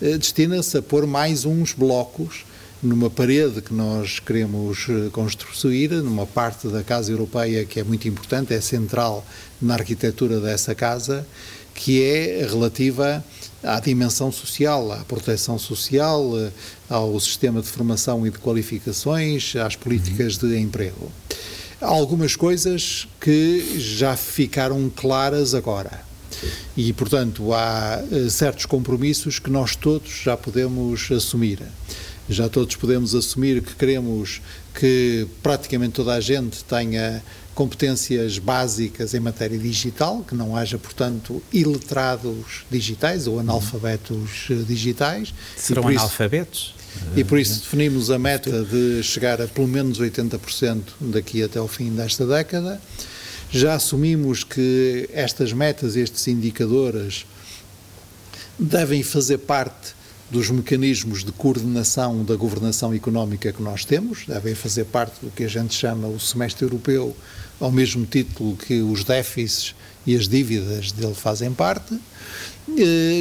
eh, 0.00 0.16
destina-se 0.16 0.78
a 0.78 0.82
pôr 0.82 1.04
mais 1.04 1.44
uns 1.44 1.72
blocos 1.72 2.44
numa 2.80 3.10
parede 3.10 3.60
que 3.60 3.74
nós 3.74 4.20
queremos 4.20 4.86
construir, 5.10 5.90
numa 5.90 6.26
parte 6.26 6.68
da 6.68 6.84
Casa 6.84 7.10
Europeia 7.10 7.64
que 7.64 7.80
é 7.80 7.82
muito 7.82 8.06
importante, 8.06 8.54
é 8.54 8.60
central 8.60 9.26
na 9.60 9.74
arquitetura 9.74 10.38
dessa 10.38 10.72
casa, 10.72 11.26
que 11.74 12.00
é 12.04 12.46
relativa 12.48 13.24
à 13.64 13.80
dimensão 13.80 14.30
social, 14.30 14.92
à 14.92 14.98
proteção 14.98 15.58
social, 15.58 16.30
ao 16.88 17.18
sistema 17.18 17.60
de 17.60 17.66
formação 17.66 18.24
e 18.24 18.30
de 18.30 18.38
qualificações, 18.38 19.56
às 19.56 19.74
políticas 19.74 20.36
de 20.36 20.56
emprego. 20.56 21.10
Algumas 21.86 22.34
coisas 22.34 23.06
que 23.20 23.78
já 23.78 24.16
ficaram 24.16 24.90
claras 24.94 25.54
agora. 25.54 26.04
E, 26.76 26.92
portanto, 26.92 27.52
há 27.54 28.02
uh, 28.02 28.28
certos 28.28 28.66
compromissos 28.66 29.38
que 29.38 29.50
nós 29.50 29.76
todos 29.76 30.10
já 30.24 30.36
podemos 30.36 31.10
assumir. 31.10 31.62
Já 32.28 32.48
todos 32.48 32.74
podemos 32.74 33.14
assumir 33.14 33.62
que 33.62 33.74
queremos 33.74 34.42
que 34.74 35.26
praticamente 35.42 35.94
toda 35.94 36.14
a 36.14 36.20
gente 36.20 36.64
tenha 36.64 37.22
competências 37.54 38.38
básicas 38.38 39.14
em 39.14 39.20
matéria 39.20 39.58
digital, 39.58 40.22
que 40.26 40.34
não 40.34 40.54
haja, 40.54 40.76
portanto, 40.76 41.40
iletrados 41.52 42.66
digitais 42.70 43.26
ou 43.26 43.38
analfabetos 43.38 44.50
uh, 44.50 44.64
digitais. 44.64 45.32
Serão 45.56 45.86
analfabetos? 45.86 46.74
E 47.16 47.24
por 47.24 47.38
isso 47.38 47.60
definimos 47.60 48.10
a 48.10 48.18
meta 48.18 48.64
de 48.64 49.02
chegar 49.02 49.40
a 49.40 49.46
pelo 49.46 49.68
menos 49.68 50.00
80% 50.00 50.82
daqui 51.00 51.42
até 51.42 51.58
ao 51.58 51.68
fim 51.68 51.90
desta 51.90 52.26
década. 52.26 52.80
Já 53.50 53.74
assumimos 53.74 54.44
que 54.44 55.08
estas 55.12 55.52
metas, 55.52 55.96
estes 55.96 56.26
indicadores, 56.28 57.24
devem 58.58 59.02
fazer 59.02 59.38
parte 59.38 59.94
dos 60.30 60.50
mecanismos 60.50 61.22
de 61.22 61.30
coordenação 61.30 62.24
da 62.24 62.34
governação 62.34 62.92
económica 62.92 63.52
que 63.52 63.62
nós 63.62 63.84
temos, 63.84 64.24
devem 64.26 64.54
fazer 64.54 64.84
parte 64.86 65.14
do 65.22 65.30
que 65.30 65.44
a 65.44 65.48
gente 65.48 65.72
chama 65.74 66.08
o 66.08 66.18
semestre 66.18 66.64
europeu, 66.64 67.16
ao 67.60 67.70
mesmo 67.70 68.04
título 68.04 68.56
que 68.56 68.82
os 68.82 69.04
déficits 69.04 69.74
e 70.04 70.16
as 70.16 70.28
dívidas 70.28 70.92
dele 70.92 71.14
fazem 71.14 71.52
parte. 71.52 71.98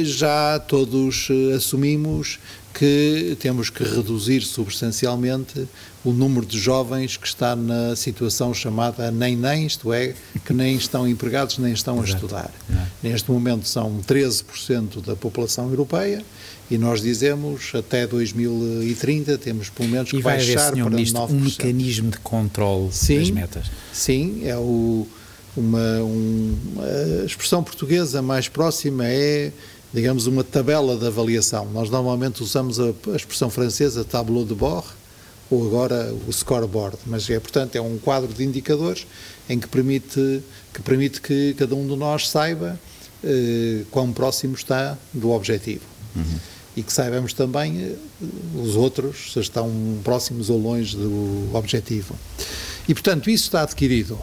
Já 0.04 0.58
todos 0.58 1.28
eh, 1.30 1.54
assumimos 1.54 2.38
que 2.74 3.36
temos 3.40 3.70
que 3.70 3.82
reduzir 3.82 4.42
substancialmente 4.42 5.66
o 6.04 6.12
número 6.12 6.44
de 6.44 6.58
jovens 6.58 7.16
que 7.16 7.26
está 7.26 7.56
na 7.56 7.96
situação 7.96 8.52
chamada 8.52 9.10
nem-nem, 9.10 9.66
isto 9.66 9.92
é, 9.92 10.14
que 10.44 10.52
nem 10.52 10.76
estão 10.76 11.08
empregados 11.08 11.56
nem 11.58 11.72
estão 11.72 12.00
a 12.00 12.04
estudar. 12.04 12.50
É. 12.70 13.08
Neste 13.08 13.30
momento 13.30 13.66
são 13.66 14.00
13% 14.06 15.02
da 15.04 15.16
população 15.16 15.70
europeia 15.70 16.22
e 16.70 16.76
nós 16.76 17.00
dizemos 17.00 17.72
até 17.74 18.06
2030 18.06 19.38
temos 19.38 19.70
pelo 19.70 19.88
menos 19.88 20.10
que 20.10 20.20
baixar 20.20 20.72
para 20.72 20.90
Ministro, 20.90 21.22
9%. 21.22 21.30
um 21.30 21.40
mecanismo 21.40 22.10
de 22.10 22.18
controle 22.18 22.92
sim, 22.92 23.18
das 23.18 23.30
metas. 23.30 23.66
Sim, 23.92 24.42
é 24.44 24.56
o, 24.56 25.06
uma, 25.56 26.02
um, 26.02 26.56
a 27.22 27.24
expressão 27.24 27.62
portuguesa 27.62 28.20
mais 28.20 28.48
próxima 28.48 29.06
é 29.06 29.52
digamos, 29.92 30.26
uma 30.26 30.44
tabela 30.44 30.94
de 30.94 31.06
avaliação. 31.06 31.66
Nós 31.72 31.88
normalmente 31.88 32.42
usamos 32.42 32.78
a, 32.78 32.92
a 33.12 33.16
expressão 33.16 33.48
francesa 33.48 34.04
tableau 34.04 34.44
de 34.44 34.54
bord, 34.54 34.86
ou 35.50 35.66
agora 35.66 36.12
o 36.26 36.32
scoreboard, 36.32 36.98
mas 37.06 37.30
é, 37.30 37.38
portanto, 37.38 37.76
é 37.76 37.80
um 37.80 37.96
quadro 37.98 38.32
de 38.32 38.44
indicadores 38.44 39.06
em 39.48 39.58
que 39.58 39.68
permite 39.68 40.42
que, 40.74 40.82
permite 40.82 41.20
que 41.20 41.54
cada 41.54 41.74
um 41.74 41.86
de 41.86 41.96
nós 41.96 42.28
saiba 42.28 42.78
eh, 43.24 43.84
quão 43.90 44.12
próximo 44.12 44.54
está 44.54 44.98
do 45.14 45.30
objetivo. 45.30 45.84
Uhum. 46.14 46.38
E 46.76 46.82
que 46.82 46.92
saibamos 46.92 47.32
também 47.32 47.80
eh, 47.80 47.94
os 48.60 48.74
outros 48.74 49.32
se 49.32 49.40
estão 49.40 49.70
próximos 50.02 50.50
ou 50.50 50.60
longe 50.60 50.96
do 50.96 51.48
objetivo. 51.54 52.14
E, 52.88 52.94
portanto, 52.94 53.28
isso 53.28 53.44
está 53.44 53.62
adquirido. 53.62 54.18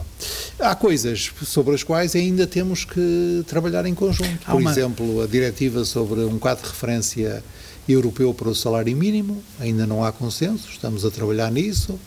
Há 0.58 0.74
coisas 0.74 1.30
sobre 1.44 1.74
as 1.74 1.82
quais 1.82 2.16
ainda 2.16 2.46
temos 2.46 2.84
que 2.84 3.44
trabalhar 3.46 3.84
em 3.86 3.94
conjunto. 3.94 4.46
Por 4.46 4.60
uma... 4.60 4.70
exemplo, 4.70 5.22
a 5.22 5.26
diretiva 5.26 5.84
sobre 5.84 6.20
um 6.20 6.38
quadro 6.38 6.64
de 6.64 6.70
referência 6.70 7.44
europeu 7.88 8.32
para 8.32 8.48
o 8.48 8.54
salário 8.54 8.96
mínimo, 8.96 9.42
ainda 9.60 9.86
não 9.86 10.02
há 10.02 10.10
consenso, 10.10 10.68
estamos 10.70 11.04
a 11.04 11.10
trabalhar 11.10 11.50
nisso. 11.50 11.98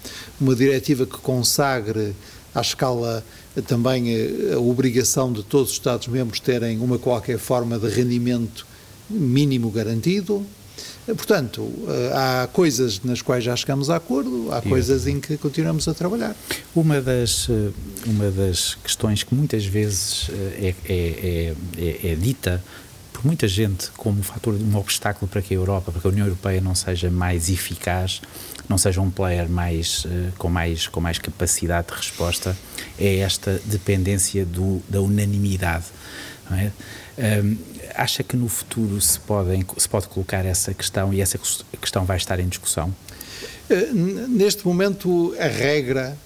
Uma 0.42 0.56
diretiva 0.56 1.06
que 1.06 1.18
consagre 1.18 2.16
à 2.54 2.62
escala 2.62 3.24
também 3.68 4.10
eh, 4.10 4.54
a 4.56 4.60
obrigação 4.60 5.32
de 5.32 5.44
todos 5.44 5.70
os 5.70 5.76
Estados-membros 5.76 6.40
terem 6.40 6.80
uma 6.80 6.98
qualquer 6.98 7.38
forma 7.38 7.78
de 7.78 7.88
rendimento 7.88 8.66
mínimo 9.10 9.70
garantido. 9.70 10.46
Eh, 11.08 11.14
portanto, 11.14 11.72
eh, 11.88 12.12
há 12.14 12.48
coisas 12.52 13.02
nas 13.04 13.22
quais 13.22 13.44
já 13.44 13.56
chegamos 13.56 13.90
a 13.90 13.96
acordo, 13.96 14.50
há 14.52 14.62
coisas 14.62 15.08
em 15.08 15.20
que 15.20 15.38
continuamos 15.38 15.88
a 15.88 15.94
trabalhar. 15.94 16.36
Uma 16.76 17.02
das, 17.02 17.48
uma 18.06 18.30
das 18.30 18.76
questões 18.76 19.24
que 19.24 19.34
muitas 19.34 19.66
vezes 19.66 20.30
é, 20.60 20.76
é, 20.88 21.54
é, 21.78 22.12
é 22.12 22.16
dita 22.16 22.64
por 23.14 23.26
muita 23.26 23.48
gente 23.48 23.90
como 23.98 24.20
um 24.20 24.24
fator, 24.24 24.54
um 24.54 24.76
obstáculo 24.78 25.28
para 25.28 25.42
que 25.42 25.54
a 25.54 25.58
Europa, 25.58 25.92
para 25.92 26.00
que 26.00 26.08
a 26.08 26.12
União 26.12 26.28
Europeia 26.28 26.62
não 26.62 26.76
seja 26.76 27.10
mais 27.10 27.50
eficaz, 27.50 28.22
não 28.70 28.78
seja 28.78 29.02
um 29.02 29.10
player 29.10 29.50
mais, 29.50 30.06
com, 30.38 30.50
mais, 30.50 30.88
com 30.88 31.02
mais 31.02 31.18
capacidade 31.18 31.88
de 31.88 31.94
resposta, 31.94 32.56
é 33.00 33.18
esta 33.18 33.60
dependência 33.66 34.46
do, 34.46 34.84
da 34.88 35.02
unanimidade. 35.02 35.86
É? 36.52 36.72
Um, 37.42 37.58
acha 37.96 38.24
que 38.24 38.38
no 38.38 38.48
futuro 38.48 39.02
se, 39.02 39.20
podem, 39.20 39.66
se 39.78 39.90
pode 39.90 40.08
colocar 40.08 40.46
essa 40.46 40.74
questão 40.74 41.14
e 41.14 41.22
essa 41.22 41.40
questão 41.82 42.06
vai 42.06 42.18
estar 42.18 42.40
em 42.40 42.48
discussão? 42.48 42.94
Uh, 43.70 44.28
neste 44.30 44.66
momento, 44.66 45.36
a 45.40 45.48
regra 45.48 46.18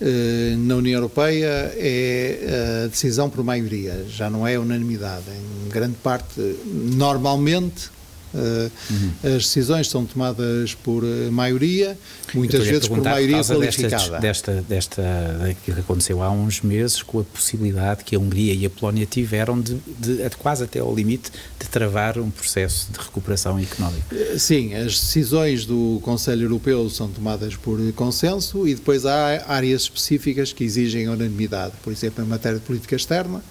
uh, 0.00 0.56
na 0.58 0.76
União 0.76 0.98
Europeia 0.98 1.72
é 1.76 2.84
a 2.84 2.88
decisão 2.88 3.30
por 3.30 3.42
maioria, 3.44 4.04
já 4.08 4.28
não 4.28 4.46
é 4.46 4.58
unanimidade. 4.58 5.24
Em 5.66 5.68
grande 5.68 5.96
parte, 6.02 6.40
normalmente, 6.66 7.90
Uhum. 8.34 9.12
As 9.24 9.44
decisões 9.44 9.88
são 9.88 10.04
tomadas 10.06 10.74
por 10.74 11.04
eh, 11.04 11.30
maioria, 11.30 11.98
muitas 12.32 12.66
vezes 12.66 12.88
por 12.88 13.02
maioria 13.02 13.42
qualificada. 13.42 14.18
Desta, 14.20 14.64
desta, 14.68 15.02
daquilo 15.38 15.76
que 15.76 15.80
aconteceu 15.80 16.22
há 16.22 16.30
uns 16.30 16.60
meses, 16.60 17.02
com 17.02 17.20
a 17.20 17.24
possibilidade 17.24 18.04
que 18.04 18.14
a 18.14 18.18
Hungria 18.18 18.54
e 18.54 18.64
a 18.64 18.70
Polónia 18.70 19.06
tiveram 19.06 19.60
de, 19.60 19.74
de, 19.74 20.30
quase 20.38 20.64
até 20.64 20.78
ao 20.78 20.94
limite 20.94 21.30
de 21.58 21.68
travar 21.68 22.18
um 22.18 22.30
processo 22.30 22.88
de 22.92 22.98
recuperação 22.98 23.58
económica. 23.58 24.14
Eh, 24.14 24.38
sim, 24.38 24.74
as 24.74 24.98
decisões 25.00 25.64
do 25.64 25.98
Conselho 26.02 26.42
Europeu 26.42 26.88
são 26.88 27.08
tomadas 27.08 27.56
por 27.56 27.78
consenso 27.92 28.66
e 28.66 28.74
depois 28.74 29.04
há 29.06 29.44
áreas 29.48 29.82
específicas 29.82 30.52
que 30.52 30.64
exigem 30.64 31.08
unanimidade, 31.08 31.72
por 31.82 31.92
exemplo, 31.92 32.24
em 32.24 32.28
matéria 32.28 32.58
de 32.58 32.64
política 32.64 32.94
externa 32.94 33.42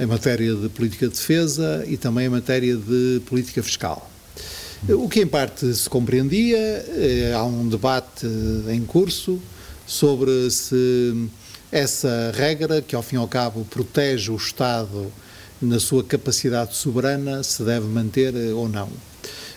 em 0.00 0.06
matéria 0.06 0.54
de 0.54 0.68
política 0.70 1.06
de 1.06 1.12
defesa 1.12 1.84
e 1.86 1.98
também 1.98 2.24
em 2.24 2.30
matéria 2.30 2.74
de 2.74 3.20
política 3.26 3.62
fiscal. 3.62 4.10
O 4.88 5.10
que 5.10 5.20
em 5.20 5.26
parte 5.26 5.74
se 5.74 5.90
compreendia, 5.90 6.56
eh, 6.56 7.34
há 7.36 7.44
um 7.44 7.68
debate 7.68 8.26
em 8.70 8.82
curso 8.82 9.38
sobre 9.86 10.50
se 10.50 11.28
essa 11.70 12.32
regra, 12.34 12.80
que 12.80 12.96
ao 12.96 13.02
fim 13.02 13.16
e 13.16 13.18
ao 13.18 13.28
cabo 13.28 13.62
protege 13.68 14.30
o 14.30 14.36
Estado 14.36 15.12
na 15.60 15.78
sua 15.78 16.02
capacidade 16.02 16.74
soberana, 16.74 17.42
se 17.42 17.62
deve 17.62 17.86
manter 17.86 18.34
eh, 18.34 18.54
ou 18.54 18.70
não. 18.70 18.88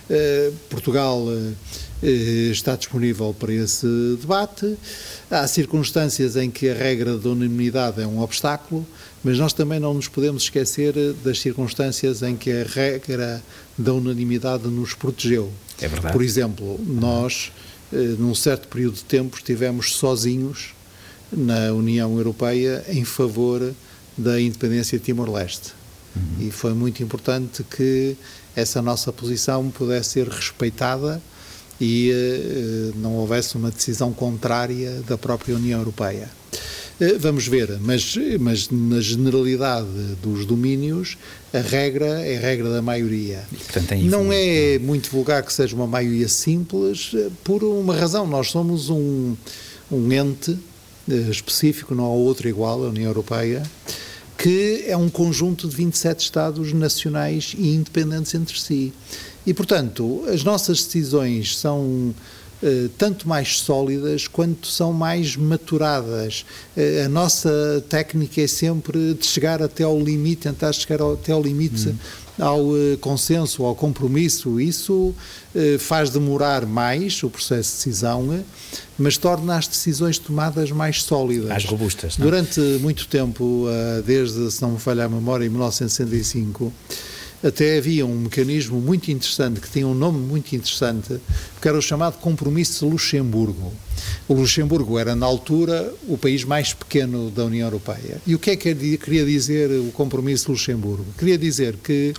Eh, 0.09 0.51
Portugal 0.69 1.25
está 2.03 2.75
disponível 2.75 3.33
para 3.37 3.53
esse 3.53 3.87
debate. 4.19 4.77
Há 5.31 5.47
circunstâncias 5.47 6.35
em 6.35 6.51
que 6.51 6.69
a 6.69 6.73
regra 6.73 7.17
da 7.17 7.29
unanimidade 7.29 8.01
é 8.01 8.07
um 8.07 8.21
obstáculo, 8.21 8.85
mas 9.23 9.37
nós 9.37 9.53
também 9.53 9.79
não 9.79 9.93
nos 9.93 10.07
podemos 10.07 10.43
esquecer 10.43 10.93
das 11.23 11.39
circunstâncias 11.39 12.21
em 12.21 12.35
que 12.35 12.51
a 12.51 12.63
regra 12.63 13.41
da 13.77 13.93
unanimidade 13.93 14.67
nos 14.67 14.93
protegeu. 14.93 15.51
É 15.81 15.87
verdade. 15.87 16.13
Por 16.13 16.21
exemplo, 16.21 16.79
nós, 16.85 17.51
eh, 17.91 18.15
num 18.19 18.35
certo 18.35 18.67
período 18.67 18.95
de 18.95 19.03
tempo, 19.05 19.37
estivemos 19.37 19.93
sozinhos 19.95 20.73
na 21.31 21.71
União 21.71 22.15
Europeia 22.17 22.83
em 22.89 23.05
favor 23.05 23.73
da 24.17 24.39
independência 24.39 24.99
de 24.99 25.05
Timor-Leste. 25.05 25.73
Uhum. 26.15 26.47
E 26.47 26.51
foi 26.51 26.73
muito 26.73 27.01
importante 27.01 27.63
que 27.63 28.15
essa 28.55 28.81
nossa 28.81 29.11
posição 29.11 29.71
pudesse 29.71 30.11
ser 30.11 30.27
respeitada 30.27 31.21
e 31.79 32.11
eh, 32.11 32.91
não 32.95 33.15
houvesse 33.15 33.55
uma 33.55 33.71
decisão 33.71 34.13
contrária 34.13 35.01
da 35.07 35.17
própria 35.17 35.55
União 35.55 35.79
Europeia. 35.79 36.29
Eh, 36.99 37.17
vamos 37.17 37.47
ver, 37.47 37.77
mas, 37.81 38.15
mas 38.39 38.69
na 38.69 39.01
generalidade 39.01 39.87
dos 40.21 40.45
domínios, 40.45 41.17
a 41.53 41.59
regra 41.59 42.21
é 42.25 42.37
a 42.37 42.39
regra 42.39 42.69
da 42.69 42.81
maioria. 42.81 43.43
Portanto, 43.71 43.95
não 44.03 44.31
é 44.31 44.79
muito 44.79 45.09
vulgar 45.09 45.43
que 45.43 45.51
seja 45.51 45.75
uma 45.75 45.87
maioria 45.87 46.27
simples, 46.27 47.11
eh, 47.15 47.29
por 47.43 47.63
uma 47.63 47.95
razão. 47.95 48.27
Nós 48.27 48.49
somos 48.51 48.89
um, 48.89 49.35
um 49.91 50.11
ente 50.11 50.57
específico, 51.29 51.93
não 51.93 52.05
há 52.05 52.09
outro 52.09 52.47
igual, 52.47 52.85
a 52.85 52.87
União 52.87 53.07
Europeia, 53.09 53.63
que 54.37 54.85
é 54.87 54.95
um 54.95 55.09
conjunto 55.09 55.67
de 55.67 55.75
27 55.75 56.23
Estados 56.23 56.73
nacionais 56.73 57.53
e 57.57 57.75
independentes 57.75 58.33
entre 58.33 58.59
si. 58.59 58.93
E, 59.45 59.53
portanto, 59.53 60.23
as 60.27 60.43
nossas 60.43 60.83
decisões 60.83 61.57
são 61.57 62.13
eh, 62.63 62.87
tanto 62.97 63.27
mais 63.27 63.59
sólidas 63.59 64.25
quanto 64.25 64.67
são 64.67 64.93
mais 64.93 65.35
maturadas. 65.35 66.45
Eh, 66.77 67.03
a 67.05 67.09
nossa 67.09 67.83
técnica 67.89 68.39
é 68.39 68.47
sempre 68.47 69.13
de 69.15 69.25
chegar 69.25 69.61
até 69.61 69.83
ao 69.83 69.99
limite, 69.99 70.43
tentar 70.43 70.71
chegar 70.71 71.01
até 71.01 71.33
ao 71.33 71.41
limite 71.41 71.89
uhum. 71.89 71.95
ao 72.39 72.77
eh, 72.77 72.95
consenso, 73.01 73.65
ao 73.65 73.75
compromisso. 73.75 74.61
Isso 74.61 75.13
faz 75.77 76.09
demorar 76.09 76.65
mais 76.65 77.21
o 77.21 77.29
processo 77.29 77.69
de 77.69 77.75
decisão, 77.75 78.43
mas 78.97 79.17
torna 79.17 79.55
as 79.55 79.67
decisões 79.67 80.17
tomadas 80.17 80.71
mais 80.71 81.03
sólidas. 81.03 81.49
Mais 81.49 81.65
robustas. 81.65 82.17
Não? 82.17 82.25
Durante 82.25 82.59
muito 82.81 83.07
tempo, 83.07 83.67
desde, 84.03 84.49
se 84.49 84.59
não 84.63 84.71
me 84.71 84.79
falha 84.79 85.05
a 85.05 85.09
memória, 85.09 85.45
em 85.45 85.49
1965, 85.49 86.73
até 87.43 87.77
havia 87.77 88.05
um 88.05 88.21
mecanismo 88.21 88.79
muito 88.79 89.11
interessante, 89.11 89.59
que 89.59 89.69
tinha 89.69 89.85
um 89.85 89.93
nome 89.93 90.17
muito 90.17 90.55
interessante, 90.55 91.19
que 91.61 91.67
era 91.67 91.77
o 91.77 91.81
chamado 91.81 92.17
Compromisso 92.19 92.85
de 92.85 92.91
Luxemburgo. 92.91 93.73
O 94.27 94.33
Luxemburgo 94.33 94.97
era, 94.97 95.13
na 95.13 95.25
altura, 95.25 95.93
o 96.07 96.17
país 96.17 96.45
mais 96.45 96.73
pequeno 96.73 97.29
da 97.29 97.43
União 97.43 97.67
Europeia. 97.67 98.21
E 98.25 98.33
o 98.33 98.39
que 98.39 98.51
é 98.51 98.55
que 98.55 98.97
queria 98.97 99.25
dizer 99.25 99.69
o 99.71 99.91
Compromisso 99.91 100.45
de 100.45 100.51
Luxemburgo? 100.51 101.05
Queria 101.17 101.37
dizer 101.37 101.75
que 101.83 102.13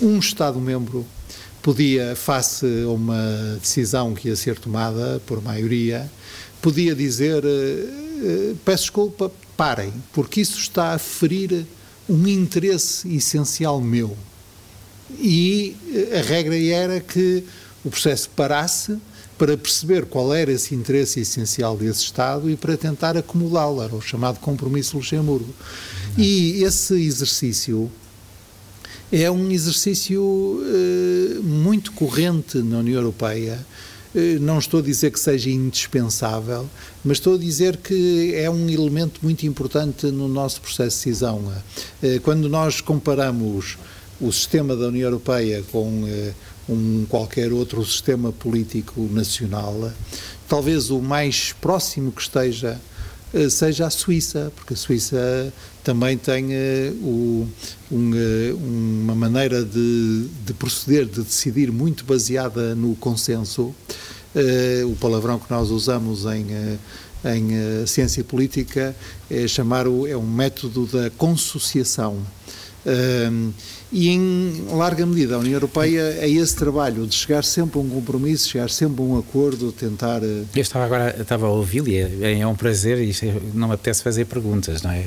um 0.00 0.18
Estado-membro 0.20 1.04
podia, 1.60 2.14
face 2.14 2.64
a 2.84 2.88
uma 2.88 3.58
decisão 3.60 4.14
que 4.14 4.28
ia 4.28 4.36
ser 4.36 4.56
tomada 4.56 5.20
por 5.26 5.42
maioria, 5.42 6.10
podia 6.62 6.94
dizer: 6.94 7.44
eh, 7.44 7.86
eh, 8.22 8.54
peço 8.64 8.84
desculpa, 8.84 9.32
parem, 9.56 9.92
porque 10.12 10.40
isso 10.40 10.58
está 10.58 10.94
a 10.94 10.98
ferir 10.98 11.66
um 12.08 12.26
interesse 12.26 13.12
essencial 13.14 13.80
meu 13.80 14.16
e 15.18 15.76
eh, 15.92 16.18
a 16.18 16.22
regra 16.22 16.56
era 16.58 17.00
que 17.00 17.44
o 17.84 17.90
processo 17.90 18.28
parasse 18.30 18.98
para 19.40 19.56
perceber 19.56 20.04
qual 20.04 20.34
era 20.34 20.52
esse 20.52 20.74
interesse 20.74 21.20
essencial 21.20 21.74
desse 21.74 22.02
Estado 22.02 22.50
e 22.50 22.56
para 22.56 22.76
tentar 22.76 23.16
acumulá-lo, 23.16 23.82
era 23.82 23.94
o 23.94 24.00
chamado 24.00 24.38
compromisso 24.38 24.98
Luxemburgo. 24.98 25.48
E 26.18 26.62
esse 26.62 26.94
exercício 26.94 27.90
é 29.10 29.30
um 29.30 29.50
exercício 29.50 30.22
uh, 30.22 31.42
muito 31.42 31.90
corrente 31.92 32.58
na 32.58 32.78
União 32.80 33.00
Europeia. 33.00 33.58
Uh, 34.14 34.38
não 34.40 34.58
estou 34.58 34.80
a 34.80 34.82
dizer 34.82 35.10
que 35.10 35.18
seja 35.18 35.48
indispensável, 35.48 36.68
mas 37.02 37.16
estou 37.16 37.34
a 37.34 37.38
dizer 37.38 37.78
que 37.78 38.34
é 38.34 38.50
um 38.50 38.68
elemento 38.68 39.20
muito 39.22 39.46
importante 39.46 40.06
no 40.08 40.28
nosso 40.28 40.60
processo 40.60 40.98
de 40.98 41.04
decisão. 41.04 41.38
Uh, 42.02 42.20
quando 42.22 42.46
nós 42.46 42.82
comparamos 42.82 43.78
o 44.20 44.30
sistema 44.30 44.76
da 44.76 44.88
União 44.88 45.06
Europeia 45.06 45.64
com 45.72 46.04
eh, 46.06 46.32
um 46.68 47.06
qualquer 47.08 47.52
outro 47.52 47.84
sistema 47.84 48.30
político 48.30 49.08
nacional, 49.12 49.90
talvez 50.46 50.90
o 50.90 51.00
mais 51.00 51.52
próximo 51.60 52.12
que 52.12 52.20
esteja 52.20 52.78
eh, 53.32 53.48
seja 53.48 53.86
a 53.86 53.90
Suíça, 53.90 54.52
porque 54.54 54.74
a 54.74 54.76
Suíça 54.76 55.52
também 55.82 56.18
tem 56.18 56.52
eh, 56.52 56.92
o, 57.02 57.48
um, 57.90 58.12
uma 59.04 59.14
maneira 59.14 59.64
de, 59.64 60.26
de, 60.44 60.52
proceder, 60.52 61.06
de 61.06 61.22
decidir 61.22 61.72
muito 61.72 62.04
baseada 62.04 62.74
no 62.74 62.94
consenso, 62.96 63.74
o 64.86 64.94
palavrão 65.00 65.40
que 65.40 65.50
nós 65.50 65.70
usamos 65.70 66.24
em 66.24 66.78
em 67.22 67.84
ciência 67.86 68.24
política 68.24 68.96
é 69.28 69.46
chamar 69.46 69.86
o, 69.86 70.06
é 70.06 70.16
um 70.16 70.26
método 70.26 70.86
da 70.86 71.10
consociação. 71.10 72.24
E 73.92 74.08
em 74.08 74.66
larga 74.70 75.04
medida 75.04 75.34
a 75.34 75.38
União 75.38 75.54
Europeia 75.54 76.16
é 76.20 76.28
esse 76.28 76.54
trabalho 76.54 77.06
de 77.06 77.14
chegar 77.14 77.42
sempre 77.42 77.78
a 77.78 77.82
um 77.82 77.88
compromisso, 77.88 78.48
chegar 78.48 78.70
sempre 78.70 79.02
a 79.02 79.04
um 79.04 79.18
acordo, 79.18 79.72
tentar. 79.72 80.22
Eu 80.22 80.46
estava 80.54 80.84
agora 80.84 81.16
estava 81.20 81.46
a 81.46 81.50
ouvir 81.50 81.86
e 81.88 81.96
é, 81.96 82.38
é 82.38 82.46
um 82.46 82.54
prazer 82.54 82.98
e 82.98 83.12
não 83.52 83.68
me 83.68 83.74
apetece 83.74 84.02
fazer 84.02 84.26
perguntas, 84.26 84.82
não 84.82 84.92
é? 84.92 85.02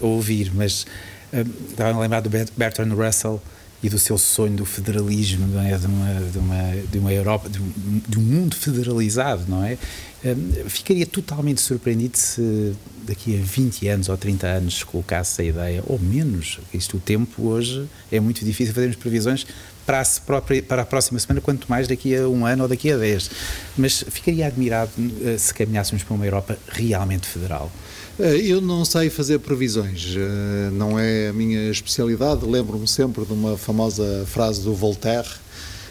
A, 0.00 0.04
ouvir, 0.06 0.50
mas 0.54 0.86
um, 1.32 1.70
estava 1.70 1.96
a 1.96 2.00
lembrar 2.00 2.20
do 2.20 2.30
Bertrand 2.30 2.94
Russell 2.94 3.42
e 3.82 3.90
do 3.90 3.98
seu 3.98 4.16
sonho 4.16 4.56
do 4.56 4.64
federalismo, 4.64 5.58
é? 5.60 5.76
de, 5.76 5.86
uma, 5.86 6.14
de, 6.30 6.38
uma, 6.38 6.76
de 6.90 6.98
uma 6.98 7.12
Europa, 7.12 7.50
de 7.50 7.60
um, 7.60 8.00
de 8.08 8.18
um 8.18 8.22
mundo 8.22 8.56
federalizado, 8.56 9.44
não 9.46 9.62
é? 9.62 9.76
Um, 10.24 10.68
ficaria 10.70 11.04
totalmente 11.04 11.60
surpreendido 11.60 12.16
se 12.16 12.74
daqui 13.06 13.38
a 13.38 13.44
20 13.44 13.88
anos 13.88 14.08
ou 14.08 14.16
30 14.16 14.46
anos 14.46 14.82
colocasse 14.82 15.42
a 15.42 15.44
ideia, 15.44 15.82
ou 15.86 15.98
menos, 15.98 16.58
isto 16.72 16.96
o 16.96 17.00
tempo 17.00 17.46
hoje 17.48 17.86
é 18.10 18.18
muito 18.18 18.42
difícil 18.42 18.72
fazermos 18.72 18.96
previsões 18.96 19.46
para 19.84 20.00
a, 20.00 20.04
própria, 20.24 20.62
para 20.62 20.82
a 20.82 20.86
próxima 20.86 21.18
semana, 21.18 21.42
quanto 21.42 21.66
mais 21.68 21.86
daqui 21.86 22.16
a 22.16 22.26
um 22.26 22.46
ano 22.46 22.62
ou 22.62 22.68
daqui 22.68 22.90
a 22.90 22.96
10. 22.96 23.30
Mas 23.76 24.02
ficaria 24.08 24.46
admirado 24.46 24.90
uh, 24.98 25.38
se 25.38 25.52
caminhássemos 25.52 26.02
para 26.02 26.14
uma 26.14 26.24
Europa 26.24 26.58
realmente 26.68 27.26
federal. 27.26 27.70
Eh, 28.18 28.36
eu 28.46 28.60
não 28.60 28.84
sei 28.84 29.10
fazer 29.10 29.40
previsões, 29.40 30.14
eh, 30.16 30.70
não 30.72 30.98
é 30.98 31.28
a 31.28 31.32
minha 31.32 31.68
especialidade. 31.70 32.46
Lembro-me 32.46 32.86
sempre 32.86 33.24
de 33.24 33.32
uma 33.32 33.58
famosa 33.58 34.24
frase 34.26 34.62
do 34.62 34.72
Voltaire 34.72 35.28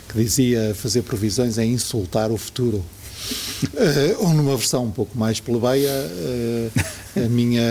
que 0.07 0.17
dizia: 0.17 0.73
fazer 0.73 1.01
previsões 1.01 1.57
é 1.57 1.65
insultar 1.65 2.31
o 2.31 2.37
futuro. 2.37 2.83
Uh, 3.73 4.23
ou 4.23 4.29
numa 4.33 4.55
versão 4.57 4.85
um 4.85 4.91
pouco 4.91 5.17
mais 5.17 5.39
plebeia, 5.39 5.89
uh, 5.89 7.23
a 7.25 7.29
minha, 7.29 7.63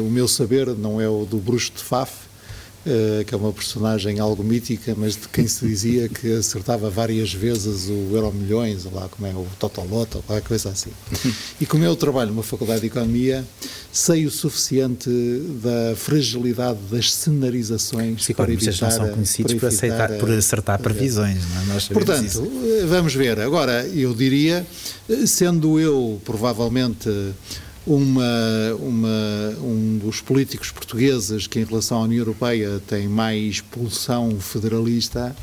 o 0.00 0.10
meu 0.10 0.28
saber 0.28 0.68
não 0.68 1.00
é 1.00 1.08
o 1.08 1.24
do 1.24 1.38
bruxo 1.38 1.72
de 1.74 1.82
Faf, 1.82 2.27
que 3.26 3.34
é 3.34 3.36
uma 3.36 3.52
personagem 3.52 4.18
algo 4.18 4.42
mítica, 4.42 4.94
mas 4.96 5.14
de 5.14 5.28
quem 5.28 5.46
se 5.46 5.66
dizia 5.66 6.08
que 6.08 6.32
acertava 6.34 6.88
várias 6.90 7.32
vezes 7.32 7.88
o 7.88 8.14
Euro 8.14 8.32
Milhões, 8.32 8.86
ou 8.86 8.94
lá 8.94 9.08
como 9.08 9.26
é 9.26 9.32
o 9.32 9.46
Totoloto, 9.58 10.18
ou 10.18 10.22
qualquer 10.22 10.46
coisa 10.46 10.70
assim. 10.70 10.90
E 11.60 11.66
como 11.66 11.84
eu 11.84 11.94
trabalho 11.96 12.30
numa 12.30 12.42
faculdade 12.42 12.80
de 12.80 12.86
Economia, 12.86 13.44
sei 13.92 14.26
o 14.26 14.30
suficiente 14.30 15.10
da 15.62 15.96
fragilidade 15.96 16.78
das 16.90 17.12
cenarizações 17.12 18.24
Sim, 18.24 18.34
para 18.34 18.52
evitar... 18.52 18.82
não 18.82 18.90
são 18.90 19.08
conhecidos 19.10 19.54
por, 19.54 19.66
aceitar, 19.66 20.12
por 20.18 20.30
acertar 20.30 20.78
previsões, 20.78 21.38
não 21.66 21.76
é? 21.76 21.80
Portanto, 21.92 22.24
isso. 22.24 22.44
Eh, 22.44 22.86
vamos 22.86 23.14
ver. 23.14 23.40
Agora, 23.40 23.86
eu 23.86 24.14
diria, 24.14 24.66
eh, 25.08 25.26
sendo 25.26 25.80
eu 25.80 26.20
provavelmente 26.24 27.08
uma, 27.88 28.74
uma, 28.78 29.56
um 29.62 29.98
dos 30.04 30.20
políticos 30.20 30.70
portugueses 30.70 31.46
que, 31.46 31.58
em 31.58 31.64
relação 31.64 31.98
à 31.98 32.02
União 32.02 32.18
Europeia, 32.18 32.80
tem 32.86 33.08
mais 33.08 33.62
pulsão 33.62 34.38
federalista, 34.38 35.34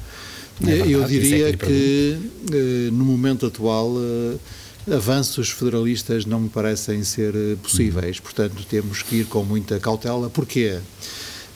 é 0.62 0.66
verdade, 0.66 0.92
eu 0.92 1.04
diria 1.04 1.50
é 1.50 1.52
que, 1.52 1.58
que 1.58 2.20
eh, 2.52 2.92
no 2.92 3.04
momento 3.04 3.48
atual, 3.48 3.94
eh, 3.98 4.96
avanços 4.96 5.50
federalistas 5.50 6.26
não 6.26 6.40
me 6.40 6.50
parecem 6.50 7.04
ser 7.04 7.36
eh, 7.36 7.56
possíveis. 7.62 8.20
Portanto, 8.20 8.66
temos 8.70 9.02
que 9.02 9.18
ir 9.18 9.26
com 9.26 9.44
muita 9.44 9.80
cautela. 9.80 10.30
Porquê? 10.30 10.80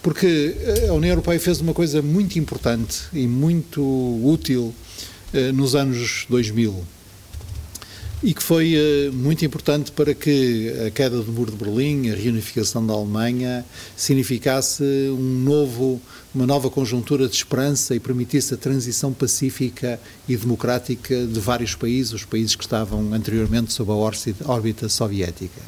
Porque 0.02 0.56
a 0.90 0.94
União 0.94 1.12
Europeia 1.12 1.40
fez 1.40 1.62
uma 1.62 1.74
coisa 1.74 2.02
muito 2.02 2.40
importante 2.40 3.04
e 3.14 3.28
muito 3.28 3.82
útil 4.24 4.74
nos 5.54 5.76
anos 5.76 6.26
2000 6.30 6.84
e 8.22 8.34
que 8.34 8.44
foi 8.44 8.76
uh, 8.76 9.14
muito 9.14 9.46
importante 9.46 9.92
para 9.94 10.14
que 10.14 10.74
a 10.86 10.92
queda 10.92 11.22
do 11.22 11.32
muro 11.32 11.52
de 11.52 11.58
Berlim, 11.58 12.10
a 12.10 12.16
reunificação 12.16 12.86
da 12.86 12.94
Alemanha, 12.94 13.66
significasse 13.96 14.84
um 14.84 15.44
novo, 15.44 16.02
uma 16.36 16.46
nova 16.46 16.70
conjuntura 16.70 17.30
de 17.30 17.36
esperança 17.36 17.96
e 17.96 18.00
permitisse 18.00 18.54
a 18.54 18.58
transição 18.58 19.14
pacífica 19.14 20.00
e 20.28 20.36
democrática 20.36 21.26
de 21.26 21.40
vários 21.40 21.76
países, 21.76 22.12
os 22.12 22.26
países 22.26 22.56
que 22.56 22.64
estavam 22.64 23.14
anteriormente 23.14 23.72
sob 23.72 23.92
a 23.92 23.96
órbita 23.96 24.90
soviética. 24.90 25.62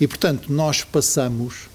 E, 0.00 0.06
portanto, 0.06 0.52
nós 0.52 0.82
passamos 0.82 1.68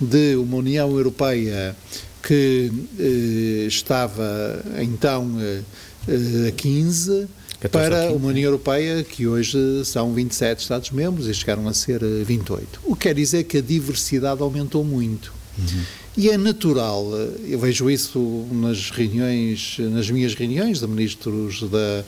de 0.00 0.36
uma 0.36 0.58
União 0.58 0.90
Europeia 0.90 1.76
que 2.22 2.70
eh, 2.98 3.66
estava 3.66 4.62
então 4.80 5.36
eh, 5.40 6.48
a 6.48 6.52
15 6.52 7.28
para 7.66 8.12
uma 8.12 8.28
União 8.28 8.44
Europeia 8.44 9.02
que 9.02 9.26
hoje 9.26 9.58
são 9.84 10.14
27 10.14 10.60
Estados-membros 10.60 11.26
e 11.26 11.34
chegaram 11.34 11.66
a 11.66 11.74
ser 11.74 12.00
28. 12.04 12.62
Eh, 12.62 12.78
o 12.84 12.94
que 12.94 13.08
quer 13.08 13.14
dizer 13.14 13.44
que 13.44 13.58
a 13.58 13.60
diversidade 13.60 14.40
aumentou 14.40 14.84
muito. 14.84 15.32
Uhum. 15.58 15.82
E 16.16 16.30
é 16.30 16.38
natural, 16.38 17.10
eh, 17.14 17.52
eu 17.54 17.58
vejo 17.58 17.90
isso 17.90 18.46
nas 18.52 18.90
reuniões, 18.90 19.76
nas 19.78 20.08
minhas 20.08 20.34
reuniões 20.34 20.78
de 20.78 20.86
ministros 20.86 21.62
da, 21.62 22.04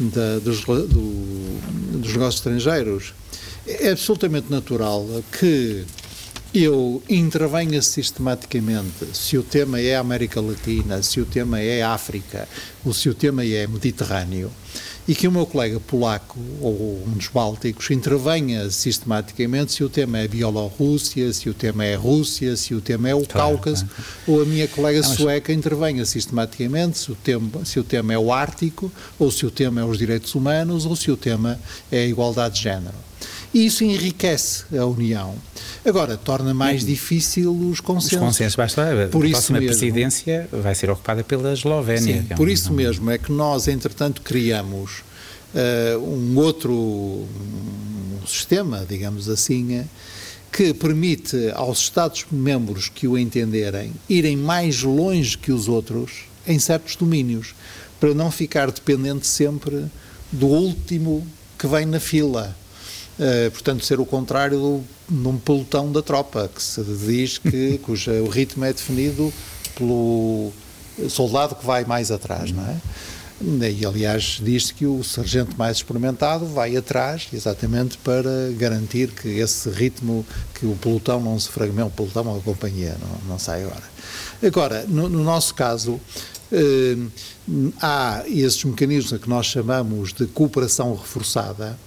da, 0.00 0.38
dos, 0.40 0.64
do, 0.64 0.86
dos 1.98 2.12
negócios 2.12 2.36
estrangeiros, 2.36 3.14
é 3.66 3.90
absolutamente 3.90 4.50
natural 4.50 5.06
que 5.38 5.84
eu 6.54 7.02
intervenha 7.08 7.82
sistematicamente 7.82 9.06
se 9.12 9.36
o 9.36 9.42
tema 9.42 9.78
é 9.80 9.96
América 9.96 10.40
Latina, 10.40 11.02
se 11.02 11.20
o 11.20 11.26
tema 11.26 11.60
é 11.60 11.82
África, 11.82 12.48
ou 12.84 12.94
se 12.94 13.08
o 13.08 13.14
tema 13.14 13.44
é 13.44 13.66
Mediterrâneo, 13.66 14.50
e 15.08 15.14
que 15.14 15.26
o 15.26 15.32
meu 15.32 15.46
colega 15.46 15.80
polaco 15.80 16.38
ou 16.60 17.02
um 17.06 17.12
dos 17.12 17.28
bálticos 17.28 17.90
intervenha 17.90 18.70
sistematicamente 18.70 19.72
se 19.72 19.82
o 19.82 19.88
tema 19.88 20.18
é 20.18 20.28
Bielorrússia, 20.28 21.32
se 21.32 21.48
o 21.48 21.54
tema 21.54 21.82
é 21.86 21.94
Rússia, 21.94 22.54
se 22.56 22.74
o 22.74 22.80
tema 22.82 23.08
é 23.08 23.14
o 23.14 23.24
claro, 23.24 23.54
Cáucaso, 23.54 23.86
claro. 23.86 24.04
ou 24.26 24.42
a 24.42 24.44
minha 24.44 24.68
colega 24.68 25.00
Não, 25.00 25.08
mas... 25.08 25.16
sueca 25.16 25.50
intervenha 25.50 26.04
sistematicamente 26.04 26.98
se 26.98 27.10
o, 27.10 27.14
tema, 27.14 27.64
se 27.64 27.80
o 27.80 27.84
tema 27.84 28.12
é 28.12 28.18
o 28.18 28.30
Ártico, 28.30 28.92
ou 29.18 29.30
se 29.30 29.46
o 29.46 29.50
tema 29.50 29.80
é 29.80 29.84
os 29.84 29.96
direitos 29.96 30.34
humanos, 30.34 30.84
ou 30.84 30.94
se 30.94 31.10
o 31.10 31.16
tema 31.16 31.58
é 31.90 32.00
a 32.00 32.06
igualdade 32.06 32.56
de 32.56 32.64
género. 32.64 33.08
E 33.52 33.66
isso 33.66 33.82
enriquece 33.82 34.64
a 34.76 34.84
União. 34.84 35.34
Agora, 35.84 36.16
torna 36.16 36.52
mais 36.52 36.84
difícil 36.84 37.50
os 37.52 37.80
consensos. 37.80 38.12
Os 38.12 38.18
consensos, 38.18 38.56
basta. 38.56 39.08
Por 39.10 39.24
a 39.24 39.30
próxima 39.30 39.58
mesmo, 39.58 39.78
presidência 39.78 40.48
vai 40.52 40.74
ser 40.74 40.90
ocupada 40.90 41.24
pela 41.24 41.52
Eslovénia. 41.52 42.22
Sim, 42.22 42.26
é 42.30 42.34
por 42.34 42.48
um, 42.48 42.50
isso 42.50 42.72
um... 42.72 42.76
mesmo 42.76 43.10
é 43.10 43.16
que 43.16 43.32
nós, 43.32 43.68
entretanto, 43.68 44.20
criamos 44.22 45.02
uh, 45.54 45.98
um 45.98 46.36
outro 46.36 46.74
um 46.74 48.26
sistema, 48.26 48.84
digamos 48.86 49.28
assim, 49.28 49.84
que 50.52 50.74
permite 50.74 51.50
aos 51.54 51.80
Estados-membros 51.80 52.88
que 52.88 53.08
o 53.08 53.16
entenderem 53.16 53.92
irem 54.08 54.36
mais 54.36 54.82
longe 54.82 55.38
que 55.38 55.52
os 55.52 55.68
outros 55.68 56.28
em 56.46 56.58
certos 56.58 56.96
domínios, 56.96 57.54
para 58.00 58.14
não 58.14 58.30
ficar 58.30 58.70
dependente 58.70 59.26
sempre 59.26 59.84
do 60.32 60.46
último 60.46 61.26
que 61.58 61.66
vem 61.66 61.84
na 61.84 62.00
fila. 62.00 62.56
Uh, 63.18 63.50
portanto, 63.50 63.84
ser 63.84 63.98
o 63.98 64.06
contrário 64.06 64.58
do, 64.58 64.84
de 65.08 65.28
um 65.28 65.36
pelotão 65.38 65.90
da 65.90 66.02
tropa, 66.02 66.48
que 66.54 66.62
se 66.62 66.82
diz 66.82 67.38
que 67.38 67.78
cujo 67.82 68.10
o 68.10 68.28
ritmo 68.28 68.64
é 68.64 68.72
definido 68.72 69.32
pelo 69.74 70.52
soldado 71.08 71.54
que 71.54 71.66
vai 71.66 71.84
mais 71.84 72.10
atrás, 72.10 72.52
não 72.52 72.64
é? 72.64 72.76
E, 73.40 73.86
aliás, 73.86 74.40
diz-se 74.42 74.74
que 74.74 74.84
o 74.84 75.04
sargento 75.04 75.56
mais 75.56 75.76
experimentado 75.76 76.44
vai 76.44 76.76
atrás 76.76 77.28
exatamente 77.32 77.96
para 77.98 78.50
garantir 78.56 79.12
que 79.12 79.28
esse 79.28 79.70
ritmo, 79.70 80.26
que 80.54 80.66
o 80.66 80.74
pelotão 80.74 81.20
não 81.20 81.38
se 81.38 81.48
fragmente, 81.48 81.88
o 81.88 81.90
pelotão 81.90 82.26
ou 82.26 82.38
a 82.38 82.40
companhia, 82.40 82.96
não, 83.00 83.30
não 83.30 83.38
sai 83.38 83.62
agora. 83.62 83.84
Agora, 84.44 84.84
no, 84.88 85.08
no 85.08 85.22
nosso 85.22 85.54
caso, 85.54 86.00
eh, 86.50 86.96
há 87.80 88.24
esses 88.26 88.64
mecanismos 88.64 89.12
a 89.12 89.18
que 89.18 89.28
nós 89.28 89.46
chamamos 89.46 90.12
de 90.12 90.26
cooperação 90.26 90.94
reforçada, 90.94 91.78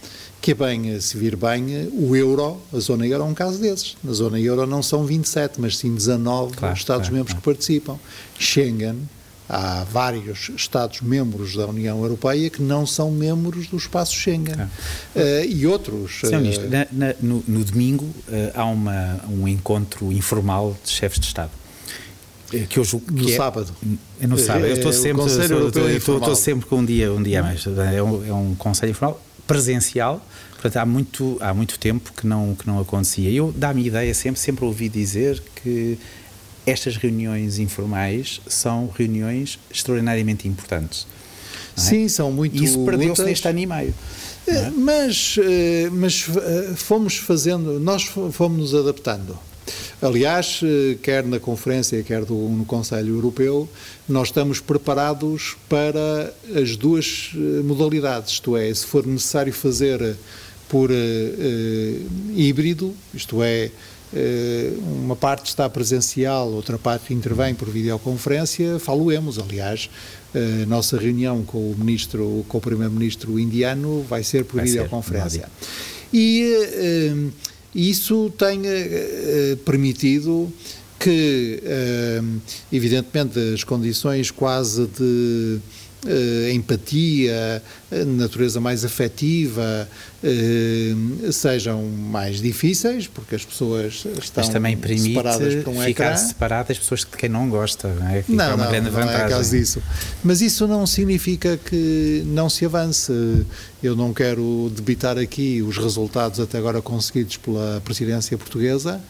que 0.42 0.52
é 0.52 0.54
bem, 0.56 1.00
se 1.00 1.16
vir 1.18 1.36
bem, 1.36 1.88
o 1.94 2.16
euro, 2.16 2.60
a 2.74 2.80
zona 2.80 3.06
euro 3.06 3.24
é 3.24 3.28
um 3.28 3.34
caso 3.34 3.60
desses. 3.60 3.96
Na 4.04 4.12
zona 4.12 4.40
euro 4.40 4.66
não 4.66 4.82
são 4.82 5.06
27, 5.06 5.62
mas 5.62 5.78
sim 5.78 5.94
19 5.94 6.58
claro, 6.58 6.76
Estados-membros 6.76 7.34
claro, 7.34 7.44
claro. 7.44 7.58
que 7.58 7.66
participam. 7.66 8.00
Schengen, 8.40 9.08
há 9.48 9.84
vários 9.84 10.50
Estados-membros 10.56 11.56
da 11.56 11.68
União 11.68 12.02
Europeia 12.02 12.50
que 12.50 12.62
não 12.62 12.88
são 12.88 13.12
membros 13.12 13.68
do 13.68 13.78
espaço 13.78 14.16
Schengen. 14.16 14.56
Ah. 14.58 14.68
Uh, 15.16 15.46
e 15.46 15.68
outros. 15.68 16.24
Uh, 16.24 16.32
na, 16.70 16.88
na, 16.92 17.16
no, 17.22 17.44
no, 17.48 17.64
domingo 17.64 18.06
uh, 18.06 18.52
há 18.56 18.66
uma, 18.66 19.20
um 19.30 19.48
encontro 19.48 20.12
informal 20.12 20.76
de 20.84 20.90
chefes 20.90 21.20
de 21.20 21.28
Estado. 21.28 21.52
Que 22.68 22.80
eu 22.80 22.84
julgo 22.84 23.10
no 23.12 23.30
é, 23.30 23.36
sábado. 23.38 23.72
É 24.20 24.28
no 24.28 24.38
sábado. 24.38 24.66
Eu 24.66 24.74
estou 24.74 24.92
sempre, 24.92 25.26
estou, 25.96 26.36
sempre 26.36 26.66
com 26.66 26.78
um 26.78 26.86
dia, 26.86 27.14
um 27.14 27.24
dia 27.24 27.42
mais. 27.42 27.66
É 27.94 28.04
um, 28.04 28.28
é 28.28 28.34
um 28.34 28.56
conselho 28.56 28.90
informal 28.90 29.22
presencial. 29.54 30.26
Portanto, 30.54 30.78
há 30.78 30.86
muito, 30.86 31.38
há 31.40 31.54
muito 31.54 31.80
tempo 31.80 32.12
que 32.16 32.28
não, 32.28 32.56
que 32.56 32.68
não 32.68 32.80
acontecia. 32.80 33.30
Eu 33.32 33.54
dá-me 33.56 33.86
ideia 33.86 34.14
sempre, 34.14 34.40
sempre 34.40 34.64
ouvi 34.66 34.90
dizer 34.90 35.42
que 35.56 35.98
estas 36.66 36.96
reuniões 36.98 37.58
informais 37.58 38.42
são 38.48 38.90
reuniões 38.96 39.60
extraordinariamente 39.74 40.48
importantes. 40.48 41.08
É? 41.76 41.80
Sim, 41.80 42.08
são 42.08 42.32
muito. 42.32 42.56
E 42.56 42.64
isso 42.64 42.86
perdeu-se 42.86 43.24
neste 43.24 43.48
ano 43.48 43.60
e 43.60 43.66
meio. 43.66 43.94
É? 44.48 44.70
Mas, 44.70 45.36
mas 45.92 46.26
fomos 46.76 47.18
fazendo, 47.18 47.80
nós 47.80 48.04
fomos 48.04 48.72
nos 48.72 48.76
adaptando. 48.76 49.38
Aliás, 50.02 50.62
quer 51.04 51.26
na 51.26 51.40
conferência, 51.40 52.02
quer 52.04 52.22
no 52.22 52.66
Conselho 52.66 53.16
Europeu, 53.16 53.70
nós 54.10 54.30
estamos 54.30 54.60
preparados 54.60 55.56
para 55.70 56.34
as 56.56 56.76
duas 56.76 57.32
modalidades, 57.64 58.34
isto 58.34 58.58
é, 58.58 58.74
se 58.74 58.86
for 58.86 59.06
necessário 59.06 59.54
fazer 59.54 60.16
por 60.68 60.90
uh, 60.90 60.94
híbrido, 62.34 62.96
isto 63.14 63.44
é, 63.44 63.70
uma 64.82 65.16
parte 65.16 65.48
está 65.48 65.70
presencial, 65.70 66.50
outra 66.52 66.78
parte 66.78 67.14
intervém 67.14 67.54
por 67.54 67.70
videoconferência, 67.70 68.78
faloemos, 68.80 69.40
aliás, 69.40 69.90
a 70.34 70.66
nossa 70.66 70.98
reunião 70.98 71.44
com 71.44 71.72
o 71.72 71.76
ministro, 71.78 72.46
com 72.48 72.58
o 72.58 72.62
primeiro-ministro 72.62 73.40
indiano 73.40 74.06
vai 74.10 74.24
ser 74.24 74.44
por 74.44 74.58
vai 74.58 74.66
videoconferência. 74.66 75.50
Ser, 75.60 75.68
e 76.14 77.32
isso 77.74 78.32
tem 78.38 78.62
permitido 79.66 80.52
que, 81.00 81.62
evidentemente, 82.72 83.40
as 83.54 83.64
condições 83.64 84.30
quase 84.30 84.86
de 84.88 85.60
uh, 86.06 87.62
empatia, 87.92 88.06
natureza 88.06 88.60
mais 88.60 88.86
afetiva, 88.86 89.88
uh, 90.24 91.32
sejam 91.32 91.84
mais 91.84 92.42
difíceis, 92.42 93.08
porque 93.08 93.36
as 93.36 93.46
pessoas 93.46 94.06
estão 94.06 94.44
Mas 94.44 94.50
também 94.50 94.78
permite 94.78 95.10
separadas 95.10 95.64
por 95.64 95.70
um 95.72 95.82
ficar 95.82 96.12
ecrã. 96.12 96.18
separadas 96.18 96.78
pessoas 96.80 97.02
de 97.02 97.08
quem 97.08 97.30
não 97.30 97.50
gosta, 97.50 97.88
não 97.94 98.08
é? 98.08 98.24
não, 98.28 98.44
é 98.44 98.48
uma 98.54 98.64
não, 98.64 98.72
grande 98.72 98.90
não 98.90 99.00
vantagem. 99.00 99.26
é 99.26 99.30
caso 99.30 99.52
disso. 99.52 99.82
Mas 100.24 100.42
isso 100.42 100.68
não 100.68 100.86
significa 100.88 101.58
que 101.58 102.24
não 102.26 102.50
se 102.50 102.66
avance. 102.66 103.12
Eu 103.84 103.96
não 103.96 104.14
quero 104.14 104.72
debitar 104.76 105.18
aqui 105.18 105.62
os 105.62 105.78
resultados 105.78 106.40
até 106.40 106.58
agora 106.60 106.82
conseguidos 106.84 107.38
pela 107.38 107.82
presidência 107.84 108.38
portuguesa, 108.38 109.02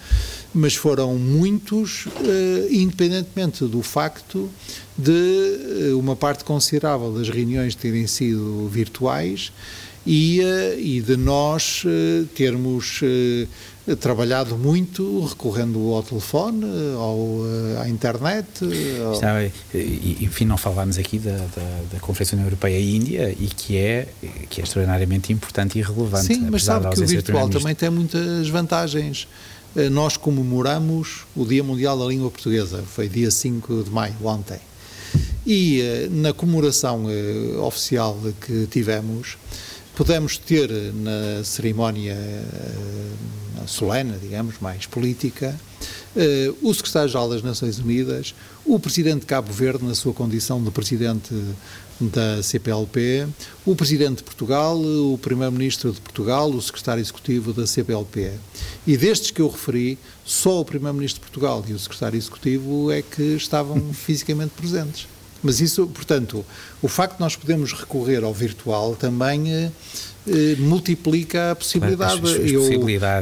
mas 0.54 0.76
foram 0.76 1.18
muitos, 1.18 2.08
eh, 2.24 2.68
independentemente 2.72 3.66
do 3.66 3.82
facto 3.82 4.50
de 4.98 5.90
eh, 5.90 5.94
uma 5.94 6.16
parte 6.16 6.46
considerável 6.46 7.12
das 7.14 7.28
reuniões 7.28 7.76
terem 7.76 8.08
sido 8.08 8.70
virtuais 8.72 9.52
e, 10.06 10.42
eh, 10.42 10.80
e 10.80 11.02
de 11.02 11.16
nós 11.16 11.84
termos 12.34 13.02
trabalhado 14.00 14.58
muito 14.58 15.26
recorrendo 15.26 15.94
ao 15.94 16.04
telefone, 16.04 16.66
ao, 16.96 17.42
à 17.82 17.90
internet. 17.90 18.48
Ao... 19.04 19.14
Está, 19.14 19.44
enfim, 20.22 20.46
não 20.46 20.58
falámos 20.58 20.98
aqui 20.98 21.20
da, 21.20 21.36
da, 21.38 21.82
da 21.94 22.00
Conferência 22.00 22.36
União 22.36 22.48
Europeia 22.48 22.80
e 22.80 22.96
Índia 22.96 23.36
e 23.38 23.48
que 23.48 23.78
é, 23.78 24.08
que 24.50 24.62
é 24.62 24.64
extraordinariamente 24.64 25.34
importante 25.34 25.78
e 25.78 25.82
relevante. 25.82 26.28
Sim, 26.28 26.48
mas 26.50 26.64
sabe 26.64 26.90
que 26.90 27.02
o 27.02 27.08
virtual 27.08 27.50
também 27.50 27.76
tem 27.76 27.90
muitas 27.90 28.48
vantagens. 28.50 29.28
Nós 29.92 30.18
comemoramos 30.18 31.26
o 31.36 31.46
Dia 31.46 31.64
Mundial 31.64 31.98
da 31.98 32.06
Língua 32.06 32.30
Portuguesa, 32.30 32.84
foi 32.86 33.08
dia 33.08 33.32
5 33.32 33.84
de 33.86 33.90
maio, 33.90 34.16
ontem. 34.24 34.60
E 35.46 36.08
na 36.12 36.34
comemoração 36.34 37.06
oficial 37.66 38.18
que 38.46 38.68
tivemos, 38.68 39.38
pudemos 39.96 40.38
ter 40.38 40.70
na 40.94 41.44
cerimónia 41.44 42.18
solene, 43.66 44.14
digamos, 44.22 44.60
mais 44.60 44.86
política, 44.86 45.60
o 46.62 46.74
secretário-geral 46.74 47.30
das 47.30 47.42
Nações 47.42 47.80
Unidas, 47.80 48.36
o 48.66 48.80
presidente 48.80 49.22
de 49.22 49.26
Cabo 49.26 49.52
Verde, 49.52 49.84
na 49.84 49.96
sua 49.96 50.14
condição 50.14 50.62
de 50.64 50.70
presidente 50.70 51.34
da 52.00 52.42
CPLP, 52.42 53.28
o 53.66 53.76
presidente 53.76 54.18
de 54.18 54.24
Portugal, 54.24 54.78
o 54.80 55.18
primeiro-ministro 55.22 55.92
de 55.92 56.02
Portugal, 56.02 56.50
o 56.50 56.62
secretário 56.62 57.02
executivo 57.02 57.54
da 57.54 57.66
CPLP. 57.66 58.32
E 58.86 58.98
destes 58.98 59.32
que 59.32 59.42
eu 59.42 59.48
referi, 59.48 59.98
só 60.26 60.62
o 60.62 60.66
primeiro-ministro 60.66 61.22
de 61.22 61.28
Portugal 61.28 61.64
e 61.68 61.74
o 61.74 61.80
secretário 61.80 62.18
executivo 62.18 62.92
é 62.92 63.02
que 63.02 63.36
estavam 63.36 63.80
fisicamente 63.94 64.52
presentes. 64.58 65.08
Mas 65.44 65.60
isso, 65.60 65.88
portanto, 65.88 66.46
o 66.82 66.88
facto 66.88 67.16
de 67.16 67.22
nós 67.22 67.36
podermos 67.36 67.74
recorrer 67.74 68.24
ao 68.24 68.34
virtual 68.34 68.96
também 68.96 69.72
eh, 70.28 70.56
multiplica 70.60 71.52
a 71.52 71.56
possibilidade. 71.56 72.22
As, 72.24 72.36
as 72.36 72.52
eu 72.52 72.70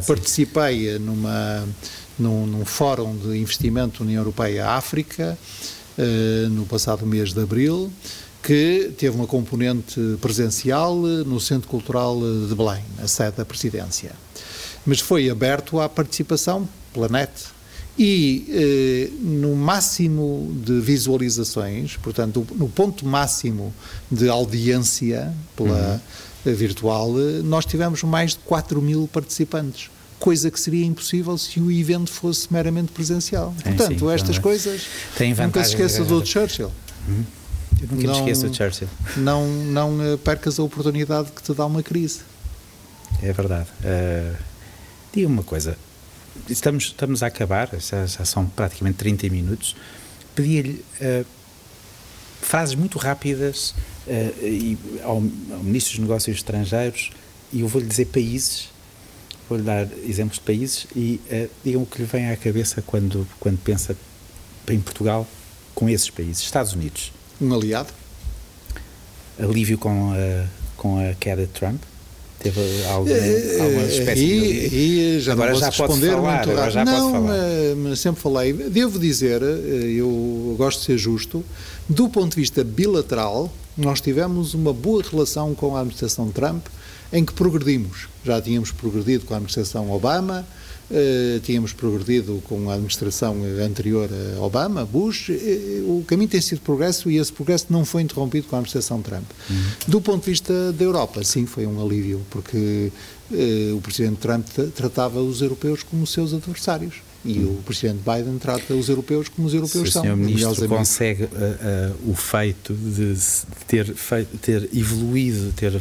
participei 0.06 1.00
numa, 1.00 1.68
num, 2.18 2.46
num, 2.46 2.66
fórum 2.66 3.16
de 3.18 3.38
investimento 3.38 4.04
União 4.04 4.22
Europeia-África 4.22 5.38
eh, 5.98 6.48
no 6.50 6.66
passado 6.66 7.06
mês 7.06 7.34
de 7.34 7.42
abril 7.42 7.92
que 8.42 8.94
teve 8.98 9.16
uma 9.16 9.28
componente 9.28 10.00
presencial 10.22 10.96
no 10.96 11.40
Centro 11.40 11.68
Cultural 11.68 12.18
de 12.48 12.56
Belém, 12.56 12.82
a 13.04 13.08
sede 13.08 13.38
da 13.38 13.46
presidência. 13.46 14.14
Mas 14.86 15.02
foi 15.02 15.30
aberto 15.30 15.80
à 15.80 15.90
participação 15.90 16.68
pela 16.94 17.10
net. 17.10 17.32
E 17.98 18.46
eh, 18.50 19.10
no 19.20 19.56
máximo 19.56 20.56
de 20.66 20.80
visualizações, 20.80 21.98
portanto, 21.98 22.48
no 22.56 22.70
ponto 22.70 23.06
máximo 23.06 23.74
de 24.10 24.30
audiência 24.30 25.34
pela 25.56 26.02
uhum. 26.46 26.56
virtual, 26.56 27.12
nós 27.44 27.66
tivemos 27.66 28.02
mais 28.04 28.32
de 28.32 28.40
4 28.40 28.82
mil 28.82 29.10
participantes 29.12 29.90
coisa 30.20 30.52
que 30.52 30.60
seria 30.60 30.86
impossível 30.86 31.38
se 31.38 31.60
o 31.60 31.72
evento 31.72 32.12
fosse 32.12 32.52
meramente 32.52 32.92
presencial. 32.92 33.56
É, 33.60 33.70
Portanto, 33.72 34.00
sim, 34.00 34.14
estas 34.14 34.38
coisas. 34.38 34.82
Tem 35.18 35.34
nunca 35.34 35.64
se 35.64 35.72
esqueça 35.72 36.04
do 36.04 36.24
Churchill. 36.26 36.72
Uhum. 37.08 37.24
Eu 37.82 37.88
nunca 37.92 38.08
não, 38.08 38.14
me 38.14 38.20
esqueço 38.20 38.50
do 38.50 38.56
Churchill. 38.56 38.90
Não, 39.18 39.48
não 39.48 40.18
percas 40.18 40.60
a 40.60 40.64
oportunidade 40.64 41.32
que 41.32 41.42
te 41.42 41.54
dá 41.54 41.66
uma 41.66 41.82
crise. 41.82 42.20
É 43.24 43.32
verdade. 43.32 43.70
Uh, 43.80 44.36
diga 45.14 45.28
uma 45.28 45.44
coisa. 45.44 45.78
Estamos, 46.48 46.86
estamos 46.86 47.24
a 47.24 47.28
acabar, 47.28 47.70
já, 47.80 48.06
já 48.06 48.26
são 48.26 48.46
praticamente 48.46 48.98
30 48.98 49.30
minutos. 49.30 49.76
Pedia-lhe 50.36 50.84
uh, 51.02 51.26
frases 52.42 52.76
muito 52.76 52.98
rápidas 52.98 53.72
uh, 54.08 54.46
e 54.46 54.78
ao, 55.04 55.16
ao 55.16 55.22
Ministro 55.64 55.94
dos 55.94 56.00
Negócios 56.00 56.38
Estrangeiros 56.38 57.12
e 57.52 57.62
eu 57.62 57.68
vou-lhe 57.68 57.88
dizer 57.88 58.06
países, 58.06 58.70
vou-lhe 59.48 59.64
dar 59.64 59.88
exemplos 60.08 60.38
de 60.38 60.46
países 60.46 60.88
e 60.96 61.20
uh, 61.32 61.50
digam 61.64 61.82
o 61.82 61.86
que 61.86 62.00
lhe 62.00 62.06
vem 62.06 62.30
à 62.30 62.38
cabeça 62.38 62.82
quando, 62.82 63.28
quando 63.40 63.58
pensa 63.60 63.96
em 64.68 64.80
Portugal 64.80 65.28
com 65.74 65.90
esses 65.90 66.10
países. 66.10 66.44
Estados 66.44 66.74
Unidos. 66.74 67.12
Um 67.42 67.54
aliado? 67.54 67.94
Alívio 69.40 69.78
com 69.78 70.12
a, 70.12 70.48
com 70.76 71.00
a 71.00 71.14
queda 71.14 71.44
de 71.46 71.52
Trump? 71.54 71.82
Teve 72.40 72.62
alguma, 72.86 73.16
alguma 73.64 73.84
espécie 73.84 74.24
e, 74.24 74.70
de... 74.70 74.76
E 74.76 75.20
já 75.20 75.34
agora 75.34 75.52
não 75.52 75.60
já 75.60 75.66
responder 75.68 76.12
falar, 76.12 76.36
muito 76.36 76.52
agora 76.52 76.72
já 76.72 76.86
não, 76.86 77.12
pode 77.12 77.26
falar. 77.26 77.76
mas 77.76 78.00
sempre 78.00 78.22
falei. 78.22 78.54
Devo 78.54 78.98
dizer, 78.98 79.42
eu 79.42 80.56
gosto 80.58 80.80
de 80.80 80.86
ser 80.86 80.98
justo, 80.98 81.44
do 81.88 82.08
ponto 82.08 82.32
de 82.32 82.38
vista 82.38 82.64
bilateral, 82.64 83.52
nós 83.78 84.00
tivemos 84.00 84.54
uma 84.54 84.74
boa 84.74 85.04
relação 85.04 85.54
com 85.54 85.76
a 85.76 85.80
administração 85.80 86.32
Trump, 86.32 86.66
em 87.12 87.26
que 87.26 87.34
progredimos. 87.34 88.08
Já 88.24 88.42
tínhamos 88.42 88.72
progredido 88.72 89.26
com 89.26 89.34
a 89.34 89.38
administração 89.38 89.92
Obama, 89.92 90.46
Uh, 90.90 91.40
tínhamos 91.42 91.72
progredido 91.72 92.42
com 92.46 92.68
a 92.68 92.74
administração 92.74 93.38
anterior 93.64 94.10
a 94.36 94.42
Obama, 94.42 94.84
Bush, 94.86 95.30
uh, 95.30 95.34
o 96.00 96.04
caminho 96.08 96.30
tem 96.30 96.42
sido 96.42 96.62
progresso 96.62 97.12
e 97.12 97.18
esse 97.18 97.32
progresso 97.32 97.68
não 97.70 97.86
foi 97.86 98.02
interrompido 98.02 98.48
com 98.48 98.56
a 98.56 98.60
administração 98.60 99.00
Trump. 99.00 99.26
Uhum. 99.50 99.56
Do 99.88 100.02
ponto 100.02 100.24
de 100.24 100.32
vista 100.32 100.74
da 100.74 100.84
Europa, 100.84 101.24
sim, 101.24 101.46
foi 101.46 101.68
um 101.68 101.80
alívio, 101.80 102.22
porque 102.32 102.92
uh, 103.30 103.76
o 103.76 103.82
presidente 103.82 104.18
Trump 104.18 104.48
tratava 104.76 105.22
os 105.22 105.44
europeus 105.44 105.84
como 105.84 106.08
seus 106.08 106.34
adversários. 106.34 106.96
E 107.26 107.40
o 107.40 107.62
presidente 107.66 108.00
Biden 108.00 108.38
trata 108.38 108.74
os 108.74 108.88
europeus 108.88 109.28
como 109.28 109.48
os 109.48 109.54
europeus 109.54 109.88
Se 109.88 109.94
são. 109.94 110.02
o 110.02 110.06
senhor 110.06 110.16
ministro 110.18 110.68
consegue 110.70 111.28
o 112.06 112.16
feito 112.16 112.74
de, 112.74 113.14
ter, 113.68 113.94
feito, 113.94 114.38
ter 114.38 114.70
evoluído 114.74 115.52
ter, 115.52 115.74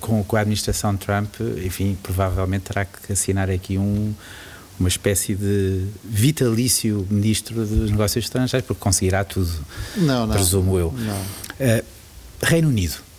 com, 0.00 0.24
com 0.24 0.36
a 0.36 0.40
administração 0.40 0.96
Trump, 0.96 1.34
enfim, 1.64 1.96
provavelmente 2.02 2.62
terá 2.62 2.84
que 2.84 3.12
assinar 3.12 3.48
aqui 3.48 3.78
um, 3.78 4.12
uma 4.78 4.88
espécie 4.88 5.36
de 5.36 5.84
vitalício 6.04 7.06
ministro 7.08 7.64
dos 7.64 7.90
negócios 7.90 8.24
estrangeiros, 8.24 8.66
porque 8.66 8.80
conseguirá 8.80 9.22
tudo, 9.22 9.50
não, 9.96 10.26
não, 10.26 10.34
presumo 10.34 10.76
eu. 10.76 10.92
Não. 10.92 11.82
Reino 12.42 12.68
Unido. 12.68 13.09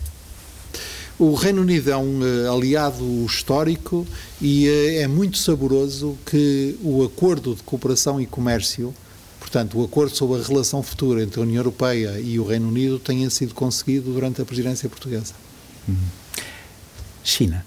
O 1.22 1.34
Reino 1.34 1.62
Unido 1.62 1.88
é 1.88 1.96
um 1.96 2.18
uh, 2.18 2.52
aliado 2.52 3.24
histórico 3.24 4.04
e 4.40 4.66
uh, 4.66 5.02
é 5.02 5.06
muito 5.06 5.38
saboroso 5.38 6.18
que 6.26 6.76
o 6.82 7.04
acordo 7.04 7.54
de 7.54 7.62
cooperação 7.62 8.20
e 8.20 8.26
comércio, 8.26 8.92
portanto, 9.38 9.78
o 9.78 9.84
acordo 9.84 10.16
sobre 10.16 10.40
a 10.40 10.44
relação 10.44 10.82
futura 10.82 11.22
entre 11.22 11.38
a 11.38 11.44
União 11.44 11.60
Europeia 11.60 12.18
e 12.18 12.40
o 12.40 12.44
Reino 12.44 12.66
Unido, 12.66 12.98
tenha 12.98 13.30
sido 13.30 13.54
conseguido 13.54 14.12
durante 14.12 14.42
a 14.42 14.44
presidência 14.44 14.88
portuguesa. 14.88 15.32
Uhum. 15.86 15.94
China. 17.22 17.64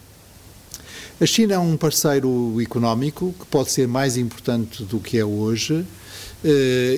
A 1.21 1.25
China 1.25 1.53
é 1.53 1.57
um 1.57 1.77
parceiro 1.77 2.57
económico 2.61 3.33
que 3.39 3.45
pode 3.45 3.71
ser 3.71 3.87
mais 3.87 4.17
importante 4.17 4.83
do 4.83 4.99
que 4.99 5.17
é 5.17 5.23
hoje. 5.23 5.85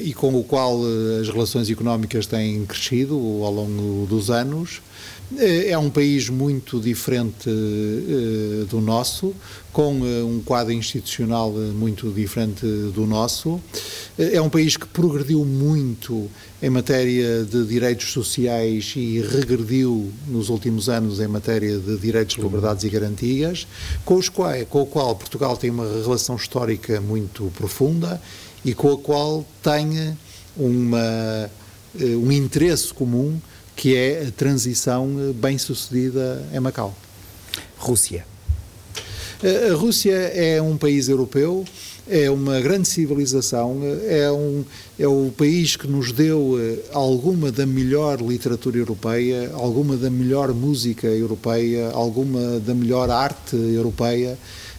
E 0.03 0.13
com 0.13 0.35
o 0.35 0.43
qual 0.43 0.81
as 1.21 1.29
relações 1.29 1.69
económicas 1.69 2.27
têm 2.27 2.65
crescido 2.65 3.15
ao 3.15 3.53
longo 3.53 4.05
dos 4.05 4.29
anos. 4.29 4.81
É 5.37 5.77
um 5.77 5.89
país 5.89 6.29
muito 6.29 6.79
diferente 6.79 7.49
do 8.69 8.79
nosso, 8.79 9.35
com 9.73 9.93
um 9.93 10.41
quadro 10.43 10.71
institucional 10.71 11.51
muito 11.51 12.09
diferente 12.09 12.65
do 12.65 13.05
nosso. 13.05 13.61
É 14.17 14.41
um 14.41 14.49
país 14.49 14.77
que 14.77 14.87
progrediu 14.87 15.43
muito 15.43 16.29
em 16.63 16.69
matéria 16.69 17.43
de 17.43 17.65
direitos 17.65 18.11
sociais 18.13 18.93
e 18.95 19.19
regrediu 19.19 20.11
nos 20.27 20.47
últimos 20.47 20.87
anos 20.87 21.19
em 21.19 21.27
matéria 21.27 21.77
de 21.77 21.97
direitos, 21.97 22.37
liberdades 22.37 22.85
e 22.85 22.89
garantias, 22.89 23.67
com, 24.05 24.15
os 24.15 24.29
quais, 24.29 24.65
com 24.69 24.81
o 24.81 24.85
qual 24.85 25.13
Portugal 25.13 25.57
tem 25.57 25.69
uma 25.69 25.85
relação 26.01 26.37
histórica 26.37 27.01
muito 27.01 27.51
profunda 27.57 28.19
e 28.67 28.73
com 28.73 28.91
a 28.91 28.97
qual 28.97 29.45
tem 29.63 30.17
uma, 30.57 31.49
um 31.95 32.29
interesse 32.29 32.93
comum 32.93 33.39
que 33.77 33.95
é 33.95 34.25
a 34.27 34.31
transição 34.31 35.07
bem-sucedida 35.33 36.45
em 36.53 36.59
Macau. 36.59 36.93
Rússia. 37.77 38.25
A 39.41 39.73
Rússia 39.73 40.11
é 40.11 40.61
um 40.61 40.75
país 40.75 41.07
europeu, 41.07 41.63
é 42.09 42.29
uma 42.29 42.59
grande 42.59 42.89
civilização, 42.89 43.79
é, 44.03 44.29
um, 44.29 44.65
é 44.99 45.07
o 45.07 45.31
país 45.37 45.77
que 45.77 45.87
nos 45.87 46.11
deu 46.11 46.57
eh, 46.59 46.79
alguma 46.91 47.51
da 47.51 47.65
melhor 47.65 48.19
literatura 48.19 48.77
europeia, 48.77 49.51
alguma 49.53 49.95
da 49.95 50.09
melhor 50.09 50.53
música 50.53 51.07
europeia, 51.07 51.91
alguma 51.91 52.59
da 52.59 52.73
melhor 52.73 53.09
arte 53.09 53.55
europeia, 53.55 54.37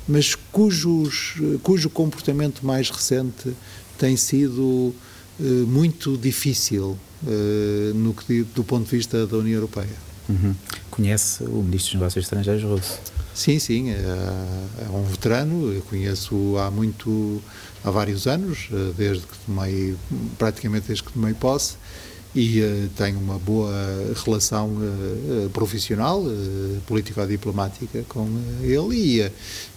mas 0.09 0.35
cujos, 0.35 1.35
cujo 1.63 1.91
comportamento 1.91 2.65
mais 2.65 2.89
recente 2.91 3.55
tem 3.99 4.17
sido 4.17 4.95
eh, 5.41 5.45
muito 5.67 6.17
difícil 6.17 6.97
eh, 7.27 7.93
no 7.95 8.15
que, 8.15 8.45
do 8.55 8.65
ponto 8.65 8.89
de 8.89 8.97
vista 8.97 9.27
da 9.27 9.37
União 9.37 9.57
Europeia. 9.57 10.09
Uhum. 10.29 10.55
Conhece 10.91 11.43
o 11.45 11.63
Ministro 11.63 11.93
dos 11.93 11.95
Negócios 11.95 12.25
Estrangeiros 12.25 12.63
russo? 12.63 13.01
Sim, 13.35 13.59
sim, 13.59 13.91
é, 13.91 13.95
é, 13.95 14.89
um 14.91 15.05
veterano, 15.05 15.73
eu 15.73 15.81
conheço 15.83 16.57
há 16.59 16.71
muito, 16.71 17.41
há 17.85 17.91
vários 17.91 18.27
anos, 18.27 18.69
eh, 18.73 18.93
desde 18.97 19.25
que 19.25 19.39
tomei, 19.47 19.97
praticamente 20.37 20.89
desde 20.89 21.05
que 21.05 21.13
tomei 21.13 21.35
posse, 21.35 21.77
e 22.35 22.61
uh, 22.61 22.91
tenho 22.97 23.19
uma 23.19 23.39
boa 23.39 23.73
relação 24.25 24.69
uh, 24.69 25.49
profissional, 25.51 26.21
uh, 26.21 26.81
político-diplomática 26.87 28.05
com 28.09 28.29
ele 28.61 29.31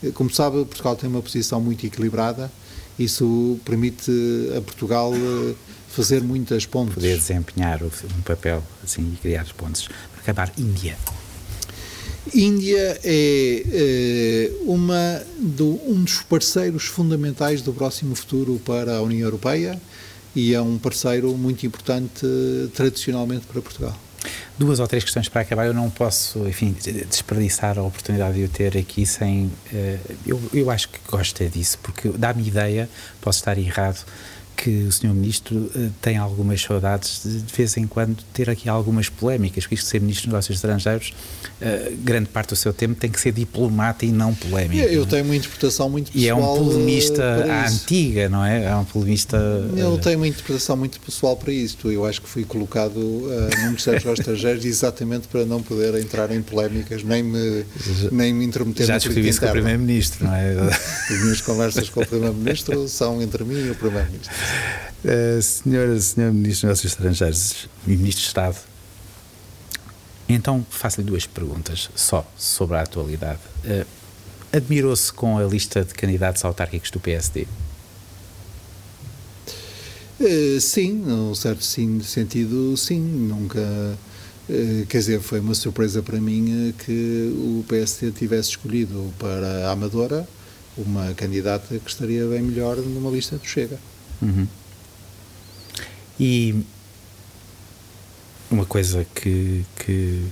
e, 0.04 0.12
como 0.12 0.30
sabe, 0.30 0.66
Portugal 0.66 0.96
tem 0.96 1.10
uma 1.10 1.22
posição 1.22 1.62
muito 1.62 1.86
equilibrada, 1.86 2.52
isso 2.98 3.60
permite 3.66 4.12
a 4.58 4.62
Portugal 4.62 5.14
fazer 5.90 6.22
muitas 6.22 6.66
pontes. 6.66 6.96
Poder 6.96 7.18
desempenhar 7.18 7.82
um 7.84 8.22
papel 8.24 8.64
assim 8.84 9.14
e 9.14 9.18
criar 9.18 9.46
pontes. 9.58 9.88
Para 9.88 10.22
acabar, 10.22 10.52
Índia. 10.58 10.98
Índia 12.34 13.00
é, 13.04 13.64
é 13.72 14.52
uma 14.66 15.24
do, 15.38 15.80
um 15.88 16.04
dos 16.04 16.22
parceiros 16.22 16.86
fundamentais 16.86 17.62
do 17.62 17.74
próximo 17.74 18.16
futuro 18.16 18.62
para 18.64 18.98
a 18.98 19.02
União 19.02 19.26
Europeia 19.26 19.82
e 20.36 20.54
é 20.54 20.62
um 20.62 20.78
parceiro 20.78 21.36
muito 21.36 21.66
importante 21.66 22.26
tradicionalmente 22.74 23.46
para 23.48 23.62
Portugal. 23.62 23.98
Duas 24.58 24.80
ou 24.80 24.88
três 24.88 25.04
questões 25.04 25.28
para 25.30 25.42
acabar. 25.42 25.66
Eu 25.66 25.74
não 25.74 25.90
posso, 25.90 26.48
enfim, 26.48 26.76
desperdiçar 27.10 27.78
a 27.78 27.84
oportunidade 27.84 28.36
de 28.36 28.44
o 28.44 28.50
ter 28.50 28.78
aqui 28.78 29.06
sem. 29.06 29.52
Eh, 29.74 29.98
eu, 30.26 30.42
eu 30.54 30.70
acho 30.70 30.90
que 30.90 31.00
gosto 31.10 31.42
é 31.42 31.46
disso, 31.46 31.78
porque 31.82 32.10
dá-me 32.10 32.48
ideia, 32.48 32.90
posso 33.20 33.40
estar 33.40 33.58
errado, 33.58 34.06
que 34.62 34.84
o 34.84 34.91
Sr. 34.91 35.08
Ministro 35.08 35.58
uh, 35.58 35.91
tem 36.00 36.17
algumas 36.17 36.62
saudades 36.62 37.21
de, 37.26 37.41
de 37.41 37.54
vez 37.54 37.76
em 37.78 37.88
quando 37.88 38.17
ter 38.32 38.47
aqui 38.47 38.69
algumas 38.69 39.10
polémicas, 39.10 39.63
porque 39.63 39.74
isto 39.74 39.86
de 39.86 39.89
ser 39.89 40.02
Ministro 40.02 40.28
dos 40.28 40.34
Negócios 40.34 40.58
Estrangeiros, 40.58 41.13
uh, 41.60 41.97
grande 42.04 42.30
parte 42.30 42.50
do 42.50 42.56
seu 42.56 42.71
tempo 42.71 42.93
tem 42.93 43.10
que 43.10 43.19
ser 43.19 43.32
diplomata 43.32 44.06
e 44.06 44.12
não 44.12 44.36
polémico. 44.36 44.84
Eu, 44.84 45.02
eu 45.02 45.06
tenho 45.08 45.26
uma 45.26 45.36
interpretação 45.36 45.89
muito 45.89 46.12
pessoal. 46.12 46.24
E 46.24 46.30
é 46.30 46.36
um 46.36 46.58
polemista 46.58 47.24
à 47.50 47.67
antiga, 47.67 48.30
não 48.30 48.45
é? 48.45 48.65
É 48.65 48.76
um 48.76 48.86
polemista. 48.86 49.38
Eu 49.76 49.97
tenho 49.97 50.17
uma 50.17 50.28
interpretação 50.28 50.78
muito 50.78 51.00
pessoal 51.00 51.36
para 51.36 51.52
isto. 51.52 51.91
Eu 51.91 52.06
acho 52.06 52.21
que 52.21 52.30
fui 52.30 52.43
colocado 52.43 52.97
uh, 52.97 53.50
no 53.58 53.65
Ministério 53.65 54.00
dos 54.00 54.06
Negócios 54.06 54.19
Estrangeiros 54.19 54.65
exatamente 54.65 55.28
para 55.28 55.43
não 55.43 55.63
poder 55.63 55.95
entrar 55.95 56.32
em 56.32 56.41
polémicas, 56.41 57.04
nem 57.04 57.24
me, 57.24 57.65
nem 58.12 58.32
me 58.32 58.45
intrometer 58.45 58.86
Já 58.86 58.97
discuti 59.00 59.28
isso 59.28 59.39
com 59.39 59.47
o 59.47 59.52
Primeiro-Ministro, 59.52 60.26
não 60.26 60.36
é? 60.36 60.52
As 61.10 61.21
minhas 61.21 61.41
conversas 61.41 61.89
com 61.89 62.02
o 62.02 62.06
Primeiro-Ministro 62.06 62.88
são 62.88 63.21
entre 63.24 63.43
mim 63.43 63.65
e 63.65 63.71
o 63.71 63.76
Primeiro-Ministro. 63.76 64.32
Uh, 65.04 65.42
senhora, 65.42 66.00
senhor 66.00 66.32
Ministro 66.32 66.52
dos 66.52 66.64
Negócios 66.64 66.94
Estrangeiros 66.94 67.70
e 67.88 67.92
Ministro 67.92 68.22
de 68.22 68.28
Estado, 68.28 68.58
então 70.30 70.66
faço-lhe 70.70 71.08
duas 71.08 71.26
perguntas 71.26 71.90
só 71.96 72.26
sobre 72.38 72.78
a 72.78 72.82
atualidade. 72.82 73.40
Uh, 73.66 73.86
Admirou-se 74.54 75.14
com 75.14 75.38
a 75.38 75.44
lista 75.44 75.84
de 75.84 75.94
candidatos 75.94 76.44
autárquicos 76.44 76.92
do 76.92 77.00
PSD? 77.00 77.44
Uh, 80.20 80.58
eh, 80.58 80.60
sim, 80.60 80.92
num 80.92 81.34
certo 81.34 81.64
sim, 81.64 82.02
sentido, 82.02 82.76
sim. 82.76 83.00
Nunca. 83.00 83.60
Uh, 84.50 84.86
quer 84.88 84.98
dizer, 84.98 85.22
foi 85.22 85.40
uma 85.40 85.56
surpresa 85.56 86.04
para 86.04 86.20
mim 86.20 86.74
que 86.86 87.34
o 87.34 87.64
PSD 87.68 88.12
tivesse 88.12 88.50
escolhido 88.50 89.14
para 89.18 89.70
a 89.70 89.72
Amadora 89.72 90.28
uma 90.78 91.14
candidata 91.14 91.80
que 91.80 91.90
estaria 91.90 92.26
bem 92.28 92.42
melhor 92.42 92.76
numa 92.78 93.10
lista 93.10 93.38
do 93.38 93.46
Chega. 93.46 93.80
Uhum. 94.22 94.48
E 96.20 96.64
uma 98.50 98.66
coisa 98.66 99.06
que, 99.16 99.66
que 99.76 100.28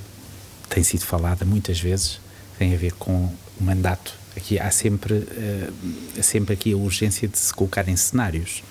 tem 0.69 0.83
sido 0.83 1.05
falada 1.05 1.45
muitas 1.45 1.79
vezes 1.79 2.19
tem 2.57 2.73
a 2.73 2.77
ver 2.77 2.93
com 2.93 3.33
o 3.59 3.63
mandato. 3.63 4.13
Aqui 4.35 4.59
há 4.59 4.69
sempre, 4.69 5.13
uh, 5.15 5.73
sempre 6.21 6.53
aqui 6.53 6.73
a 6.73 6.77
urgência 6.77 7.27
de 7.27 7.37
se 7.37 7.53
colocar 7.53 7.87
em 7.87 7.95
cenários. 7.95 8.61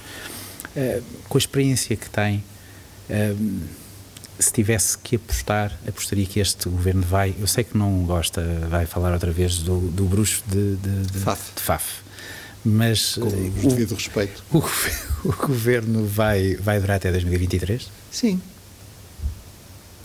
Uh, 0.77 1.03
com 1.29 1.37
a 1.37 1.41
experiência 1.41 1.97
que 1.97 2.09
tem, 2.09 2.45
uh, 3.11 3.61
se 4.39 4.53
tivesse 4.53 4.97
que 4.99 5.17
apostar, 5.17 5.77
apostaria 5.87 6.27
que 6.27 6.39
este 6.39 6.69
governo 6.69 7.03
vai. 7.03 7.35
Eu 7.41 7.47
sei 7.47 7.65
que 7.65 7.77
não 7.77 8.05
gosta, 8.05 8.43
vai 8.69 8.87
falar 8.87 9.13
outra 9.13 9.33
vez 9.33 9.59
do, 9.59 9.81
do 9.91 10.05
bruxo 10.05 10.45
de, 10.47 10.77
de, 10.77 11.07
de, 11.07 11.19
Faf. 11.19 11.55
de 11.57 11.63
Faf 11.63 12.08
mas 12.65 13.15
com 13.15 13.27
o 13.27 13.31
devido 13.31 13.95
respeito. 13.95 14.43
O, 15.25 15.29
o, 15.29 15.33
governo 15.33 16.07
vai, 16.07 16.55
vai 16.55 16.81
durar 16.81 16.97
até 16.97 17.11
2023? 17.11 17.89
Sim. 18.11 18.41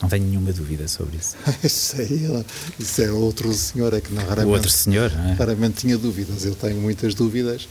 Não 0.01 0.09
tenho 0.09 0.25
nenhuma 0.25 0.51
dúvida 0.51 0.87
sobre 0.87 1.17
isso. 1.17 1.35
isso, 1.63 1.95
aí, 2.01 2.45
isso 2.79 3.01
é 3.01 3.11
outro 3.11 3.53
senhor, 3.53 3.93
é 3.93 4.01
que 4.01 4.13
não 4.13 4.21
raramente, 4.21 4.47
o 4.47 4.49
outro 4.49 4.69
senhor, 4.69 5.11
é? 5.11 5.33
raramente 5.33 5.77
tinha 5.77 5.97
dúvidas. 5.97 6.43
Eu 6.45 6.55
tenho 6.55 6.81
muitas 6.81 7.15
dúvidas. 7.15 7.67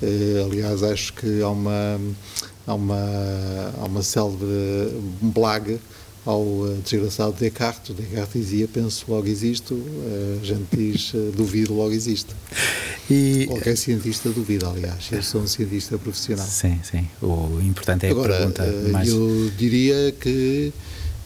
Uh, 0.00 0.46
aliás, 0.46 0.82
acho 0.82 1.12
que 1.14 1.40
há 1.42 1.48
uma, 1.48 2.00
há 2.66 2.74
uma, 2.74 3.74
há 3.80 3.84
uma 3.84 4.02
célebre 4.02 4.46
blague 5.20 5.80
ao 6.24 6.42
uh, 6.42 6.80
desgraçado 6.84 7.32
Descartes. 7.32 7.96
Descartes 7.96 8.42
dizia: 8.42 8.68
Penso, 8.68 9.04
logo 9.08 9.26
existo. 9.26 9.80
A 10.40 10.44
gente 10.44 10.76
diz: 10.76 11.12
Duvido, 11.34 11.74
logo 11.74 11.92
existo. 11.92 12.34
E, 13.10 13.46
Qualquer 13.46 13.76
cientista 13.76 14.30
duvida, 14.30 14.68
aliás. 14.68 15.08
Eu 15.10 15.22
sou 15.22 15.42
um 15.42 15.46
cientista 15.46 15.98
profissional. 15.98 16.46
Sim, 16.46 16.78
sim. 16.82 17.06
O 17.20 17.60
importante 17.60 18.06
é 18.06 18.10
Agora, 18.10 18.34
a 18.34 18.38
pergunta 18.38 18.90
mais... 18.90 19.08
eu 19.08 19.50
diria 19.56 20.12
que 20.12 20.72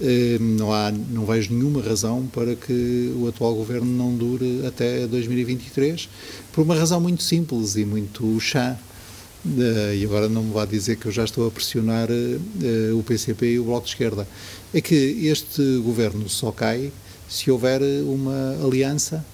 eh, 0.01 0.37
não, 0.41 0.73
há, 0.73 0.91
não 0.91 1.25
vejo 1.25 1.53
nenhuma 1.55 1.83
razão 1.83 2.27
para 2.33 2.55
que 2.55 3.13
o 3.17 3.29
atual 3.29 3.55
governo 3.55 3.91
não 3.91 4.15
dure 4.15 4.67
até 4.67 5.07
2023, 5.07 6.09
por 6.53 6.63
uma 6.63 6.75
razão 6.75 7.01
muito 7.01 7.23
simples 7.23 7.77
e 7.77 7.85
muito 7.85 8.39
chã. 8.41 8.77
Uh, 9.45 9.95
e 9.95 10.05
agora 10.05 10.29
não 10.29 10.43
me 10.43 10.53
vá 10.53 10.65
dizer 10.65 10.97
que 10.97 11.07
eu 11.07 11.13
já 11.13 11.23
estou 11.23 11.47
a 11.47 11.51
pressionar 11.53 12.09
o 12.93 13.03
PCP 13.05 13.53
e 13.53 13.59
o 13.61 13.65
Bloco 13.65 13.85
de 13.85 13.93
Esquerda. 13.93 14.27
É 14.75 14.81
que 14.81 14.95
este 14.95 15.63
governo 15.85 16.29
só 16.29 16.51
cai 16.51 16.91
se 17.29 17.49
houver 17.49 17.81
uma 18.03 18.57
aliança 18.65 19.25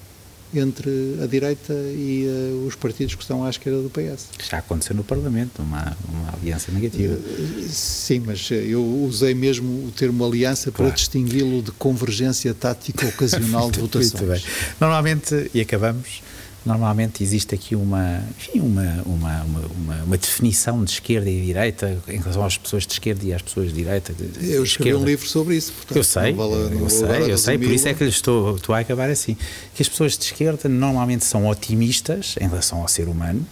entre 0.54 1.18
a 1.22 1.26
direita 1.26 1.72
e 1.72 2.26
uh, 2.26 2.66
os 2.66 2.74
partidos 2.74 3.14
que 3.14 3.22
estão 3.22 3.44
à 3.44 3.50
esquerda 3.50 3.80
do 3.82 3.90
PS. 3.90 4.28
Já 4.50 4.58
aconteceu 4.58 4.94
no 4.94 5.04
Parlamento, 5.04 5.62
uma, 5.62 5.96
uma 6.08 6.34
aliança 6.34 6.70
negativa. 6.72 7.14
Uh, 7.14 7.68
sim, 7.68 8.22
mas 8.24 8.50
eu 8.50 8.84
usei 9.04 9.34
mesmo 9.34 9.86
o 9.86 9.90
termo 9.90 10.24
aliança 10.24 10.70
claro. 10.70 10.90
para 10.90 10.96
distingui-lo 10.96 11.62
de 11.62 11.72
convergência 11.72 12.52
tática 12.54 13.06
ocasional 13.06 13.70
de 13.70 13.80
votações. 13.80 14.12
Muito 14.20 14.26
bem. 14.32 14.42
Normalmente, 14.80 15.50
e 15.54 15.60
acabamos, 15.60 16.22
normalmente 16.64 17.22
existe 17.22 17.54
aqui 17.54 17.74
uma, 17.74 18.22
enfim, 18.38 18.60
uma, 18.60 19.02
uma, 19.04 19.42
uma, 19.42 20.02
uma, 20.04 20.16
definição 20.16 20.84
de 20.84 20.92
esquerda 20.92 21.28
e 21.28 21.44
direita 21.44 21.98
em 22.08 22.18
relação 22.18 22.44
às 22.44 22.56
pessoas 22.56 22.86
de 22.86 22.92
esquerda 22.92 23.24
e 23.24 23.32
às 23.32 23.42
pessoas 23.42 23.68
de 23.68 23.74
direita. 23.74 24.12
De, 24.12 24.26
de 24.26 24.52
eu 24.52 24.62
escrevi 24.62 24.94
um 24.94 25.04
livro 25.04 25.26
sobre 25.26 25.56
isso, 25.56 25.72
portanto, 25.72 25.96
eu 25.96 26.04
sei, 26.04 26.32
vale, 26.32 26.54
eu 26.54 26.88
sei, 26.88 27.32
eu 27.32 27.38
sei, 27.38 27.58
por 27.58 27.70
isso 27.70 27.88
é 27.88 27.94
que 27.94 28.04
estou, 28.04 28.56
estou 28.56 28.74
a 28.74 28.78
acabar 28.78 29.10
assim. 29.10 29.36
Que 29.74 29.82
as 29.82 29.88
pessoas 29.88 30.16
de 30.16 30.24
esquerda 30.24 30.68
normalmente 30.68 31.24
são 31.24 31.46
otimistas 31.46 32.36
em 32.40 32.48
relação 32.48 32.80
ao 32.80 32.88
ser 32.88 33.08
humano 33.08 33.44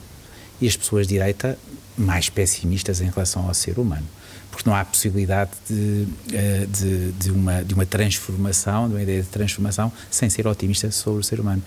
e 0.61 0.68
as 0.68 0.76
pessoas 0.76 1.06
de 1.06 1.14
direita 1.14 1.58
mais 1.98 2.28
pessimistas 2.28 3.00
em 3.00 3.11
relação 3.11 3.46
ao 3.46 3.54
ser 3.54 3.78
humano 3.78 4.06
porque 4.50 4.68
não 4.68 4.76
há 4.76 4.84
possibilidade 4.84 5.52
de, 5.68 6.06
eh, 6.32 6.66
de, 6.68 7.12
de, 7.12 7.30
uma, 7.30 7.62
de 7.62 7.72
uma 7.72 7.86
transformação, 7.86 8.88
de 8.88 8.94
uma 8.94 9.02
ideia 9.02 9.22
de 9.22 9.28
transformação, 9.28 9.92
sem 10.11 10.28
ser 10.28 10.46
otimista 10.46 10.90
sobre 10.90 11.20
o 11.20 11.24
ser 11.24 11.40
humano. 11.40 11.62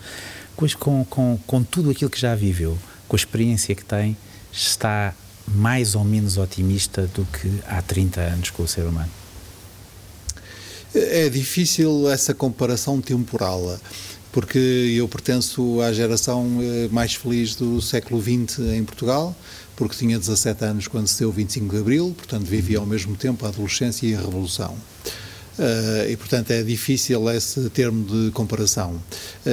Com, 0.55 1.05
com, 1.05 1.39
com 1.45 1.63
tudo 1.63 1.89
aquilo 1.89 2.09
que 2.09 2.19
já 2.19 2.35
viveu, 2.35 2.77
com 3.07 3.15
a 3.15 3.19
experiência 3.19 3.73
que 3.75 3.83
tem, 3.83 4.15
está 4.51 5.13
mais 5.47 5.95
ou 5.95 6.03
menos 6.03 6.37
otimista 6.37 7.07
do 7.07 7.25
que 7.25 7.59
há 7.67 7.81
30 7.81 8.21
anos 8.21 8.49
com 8.49 8.63
o 8.63 8.67
ser 8.67 8.85
humano? 8.85 9.09
É 10.93 11.27
difícil 11.27 12.09
essa 12.09 12.35
comparação 12.35 13.01
temporal, 13.01 13.79
porque 14.31 14.59
eu 14.95 15.07
pertenço 15.07 15.81
à 15.81 15.91
geração 15.91 16.59
eh, 16.61 16.87
mais 16.91 17.15
feliz 17.15 17.55
do 17.55 17.81
século 17.81 18.21
XX 18.21 18.59
em 18.59 18.83
Portugal, 18.83 19.35
porque 19.75 19.95
tinha 19.95 20.19
17 20.19 20.65
anos 20.65 20.87
quando 20.87 21.07
se 21.07 21.17
deu 21.19 21.29
o 21.29 21.31
25 21.31 21.73
de 21.73 21.81
Abril, 21.81 22.13
portanto 22.15 22.45
vivia 22.45 22.77
ao 22.77 22.85
mesmo 22.85 23.15
tempo 23.15 23.43
a 23.43 23.49
adolescência 23.49 24.05
e 24.05 24.13
a 24.13 24.19
Revolução. 24.19 24.77
Uh, 25.57 26.09
e, 26.09 26.17
portanto, 26.17 26.51
é 26.51 26.63
difícil 26.63 27.29
esse 27.29 27.69
termo 27.69 28.05
de 28.05 28.31
comparação. 28.31 28.99
Uh, 29.45 29.49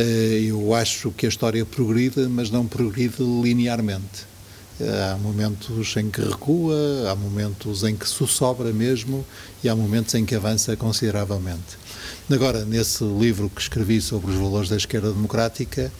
eu 0.48 0.74
acho 0.74 1.10
que 1.10 1.26
a 1.26 1.28
história 1.28 1.64
progride, 1.64 2.22
mas 2.22 2.50
não 2.50 2.66
progride 2.66 3.22
linearmente. 3.22 4.29
Há 4.82 5.18
momentos 5.18 5.94
em 5.96 6.10
que 6.10 6.22
recua, 6.22 6.74
há 7.10 7.14
momentos 7.14 7.84
em 7.84 7.94
que 7.94 8.08
sussobra 8.08 8.72
mesmo 8.72 9.26
e 9.62 9.68
há 9.68 9.76
momentos 9.76 10.14
em 10.14 10.24
que 10.24 10.34
avança 10.34 10.74
consideravelmente. 10.74 11.78
Agora, 12.32 12.64
nesse 12.64 13.04
livro 13.04 13.50
que 13.50 13.60
escrevi 13.60 14.00
sobre 14.00 14.30
os 14.30 14.38
valores 14.38 14.70
da 14.70 14.76
esquerda 14.76 15.12
democrática, 15.12 15.92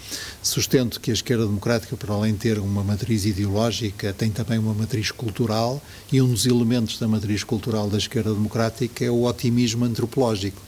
sustento 0.42 0.98
que 0.98 1.10
a 1.10 1.14
esquerda 1.14 1.44
democrática, 1.44 1.94
para 1.94 2.14
além 2.14 2.32
de 2.32 2.38
ter 2.38 2.58
uma 2.58 2.82
matriz 2.82 3.26
ideológica, 3.26 4.14
tem 4.14 4.30
também 4.30 4.58
uma 4.58 4.72
matriz 4.72 5.10
cultural 5.10 5.82
e 6.10 6.22
um 6.22 6.28
dos 6.28 6.46
elementos 6.46 6.98
da 6.98 7.06
matriz 7.06 7.44
cultural 7.44 7.88
da 7.90 7.98
esquerda 7.98 8.32
democrática 8.32 9.04
é 9.04 9.10
o 9.10 9.24
otimismo 9.24 9.84
antropológico. 9.84 10.62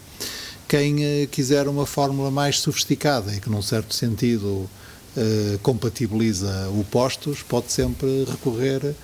Quem 0.69 1.05
eh, 1.05 1.29
quiser 1.31 1.67
uma 1.69 1.87
fórmula 1.87 2.31
mais 2.31 2.59
sofisticada 2.59 3.35
e 3.35 3.41
que, 3.41 3.49
num 3.49 3.63
certo 3.63 3.95
sentido, 3.95 4.69
eh, 5.17 5.59
compatibiliza 5.63 6.69
opostos, 6.79 7.43
pode 7.43 7.71
sempre 7.71 8.25
recorrer 8.25 8.95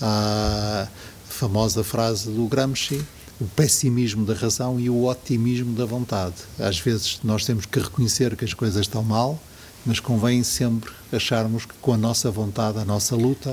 à 0.00 0.88
famosa 1.28 1.84
frase 1.84 2.30
do 2.30 2.46
Gramsci, 2.46 3.00
o 3.40 3.44
pessimismo 3.44 4.24
da 4.24 4.34
razão 4.34 4.80
e 4.80 4.90
o 4.90 5.04
otimismo 5.04 5.74
da 5.74 5.84
vontade. 5.84 6.34
Às 6.58 6.78
vezes 6.78 7.20
nós 7.22 7.44
temos 7.44 7.66
que 7.66 7.78
reconhecer 7.78 8.34
que 8.34 8.44
as 8.44 8.52
coisas 8.52 8.80
estão 8.80 9.02
mal, 9.02 9.40
mas 9.86 10.00
convém 10.00 10.42
sempre 10.42 10.90
acharmos 11.12 11.64
que 11.64 11.74
com 11.80 11.92
a 11.92 11.96
nossa 11.96 12.30
vontade, 12.30 12.78
a 12.78 12.84
nossa 12.84 13.14
luta, 13.14 13.52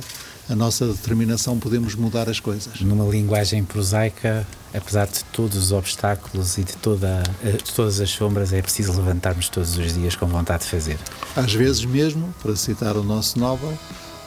a 0.50 0.56
nossa 0.56 0.88
determinação 0.88 1.60
podemos 1.60 1.96
mudar 1.96 2.30
as 2.30 2.40
coisas. 2.40 2.82
Numa 2.82 3.06
linguagem 3.06 3.64
prosaica, 3.64 4.48
apesar 4.76 5.08
de 5.08 5.24
todos 5.26 5.58
os 5.58 5.72
obstáculos 5.72 6.58
e 6.58 6.64
de, 6.64 6.74
toda, 6.78 7.24
eh, 7.44 7.52
de 7.52 7.74
todas 7.74 8.00
as 8.00 8.10
sombras, 8.10 8.54
é 8.54 8.62
preciso 8.62 8.94
levantarmos 8.94 9.50
todos 9.50 9.78
os 9.78 9.94
dias 9.94 10.16
com 10.16 10.28
vontade 10.28 10.64
de 10.64 10.70
fazer. 10.70 10.98
Às 11.36 11.54
vezes 11.54 11.86
mesmo, 11.86 12.34
para 12.42 12.56
citar 12.56 12.96
o 12.98 13.04
nosso 13.04 13.40
Nobel, 13.40 13.78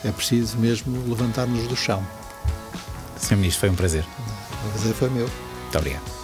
é 0.05 0.11
preciso 0.11 0.57
mesmo 0.59 1.03
levantar-nos 1.09 1.67
do 1.69 1.77
chão. 1.77 2.05
Sr. 3.19 3.37
Ministro, 3.37 3.61
foi 3.61 3.71
um 3.71 3.75
prazer. 3.75 4.05
O 4.67 4.71
prazer 4.71 4.95
foi 4.95 5.11
meu. 5.11 5.29
Muito 5.63 5.79
obrigado. 5.79 6.18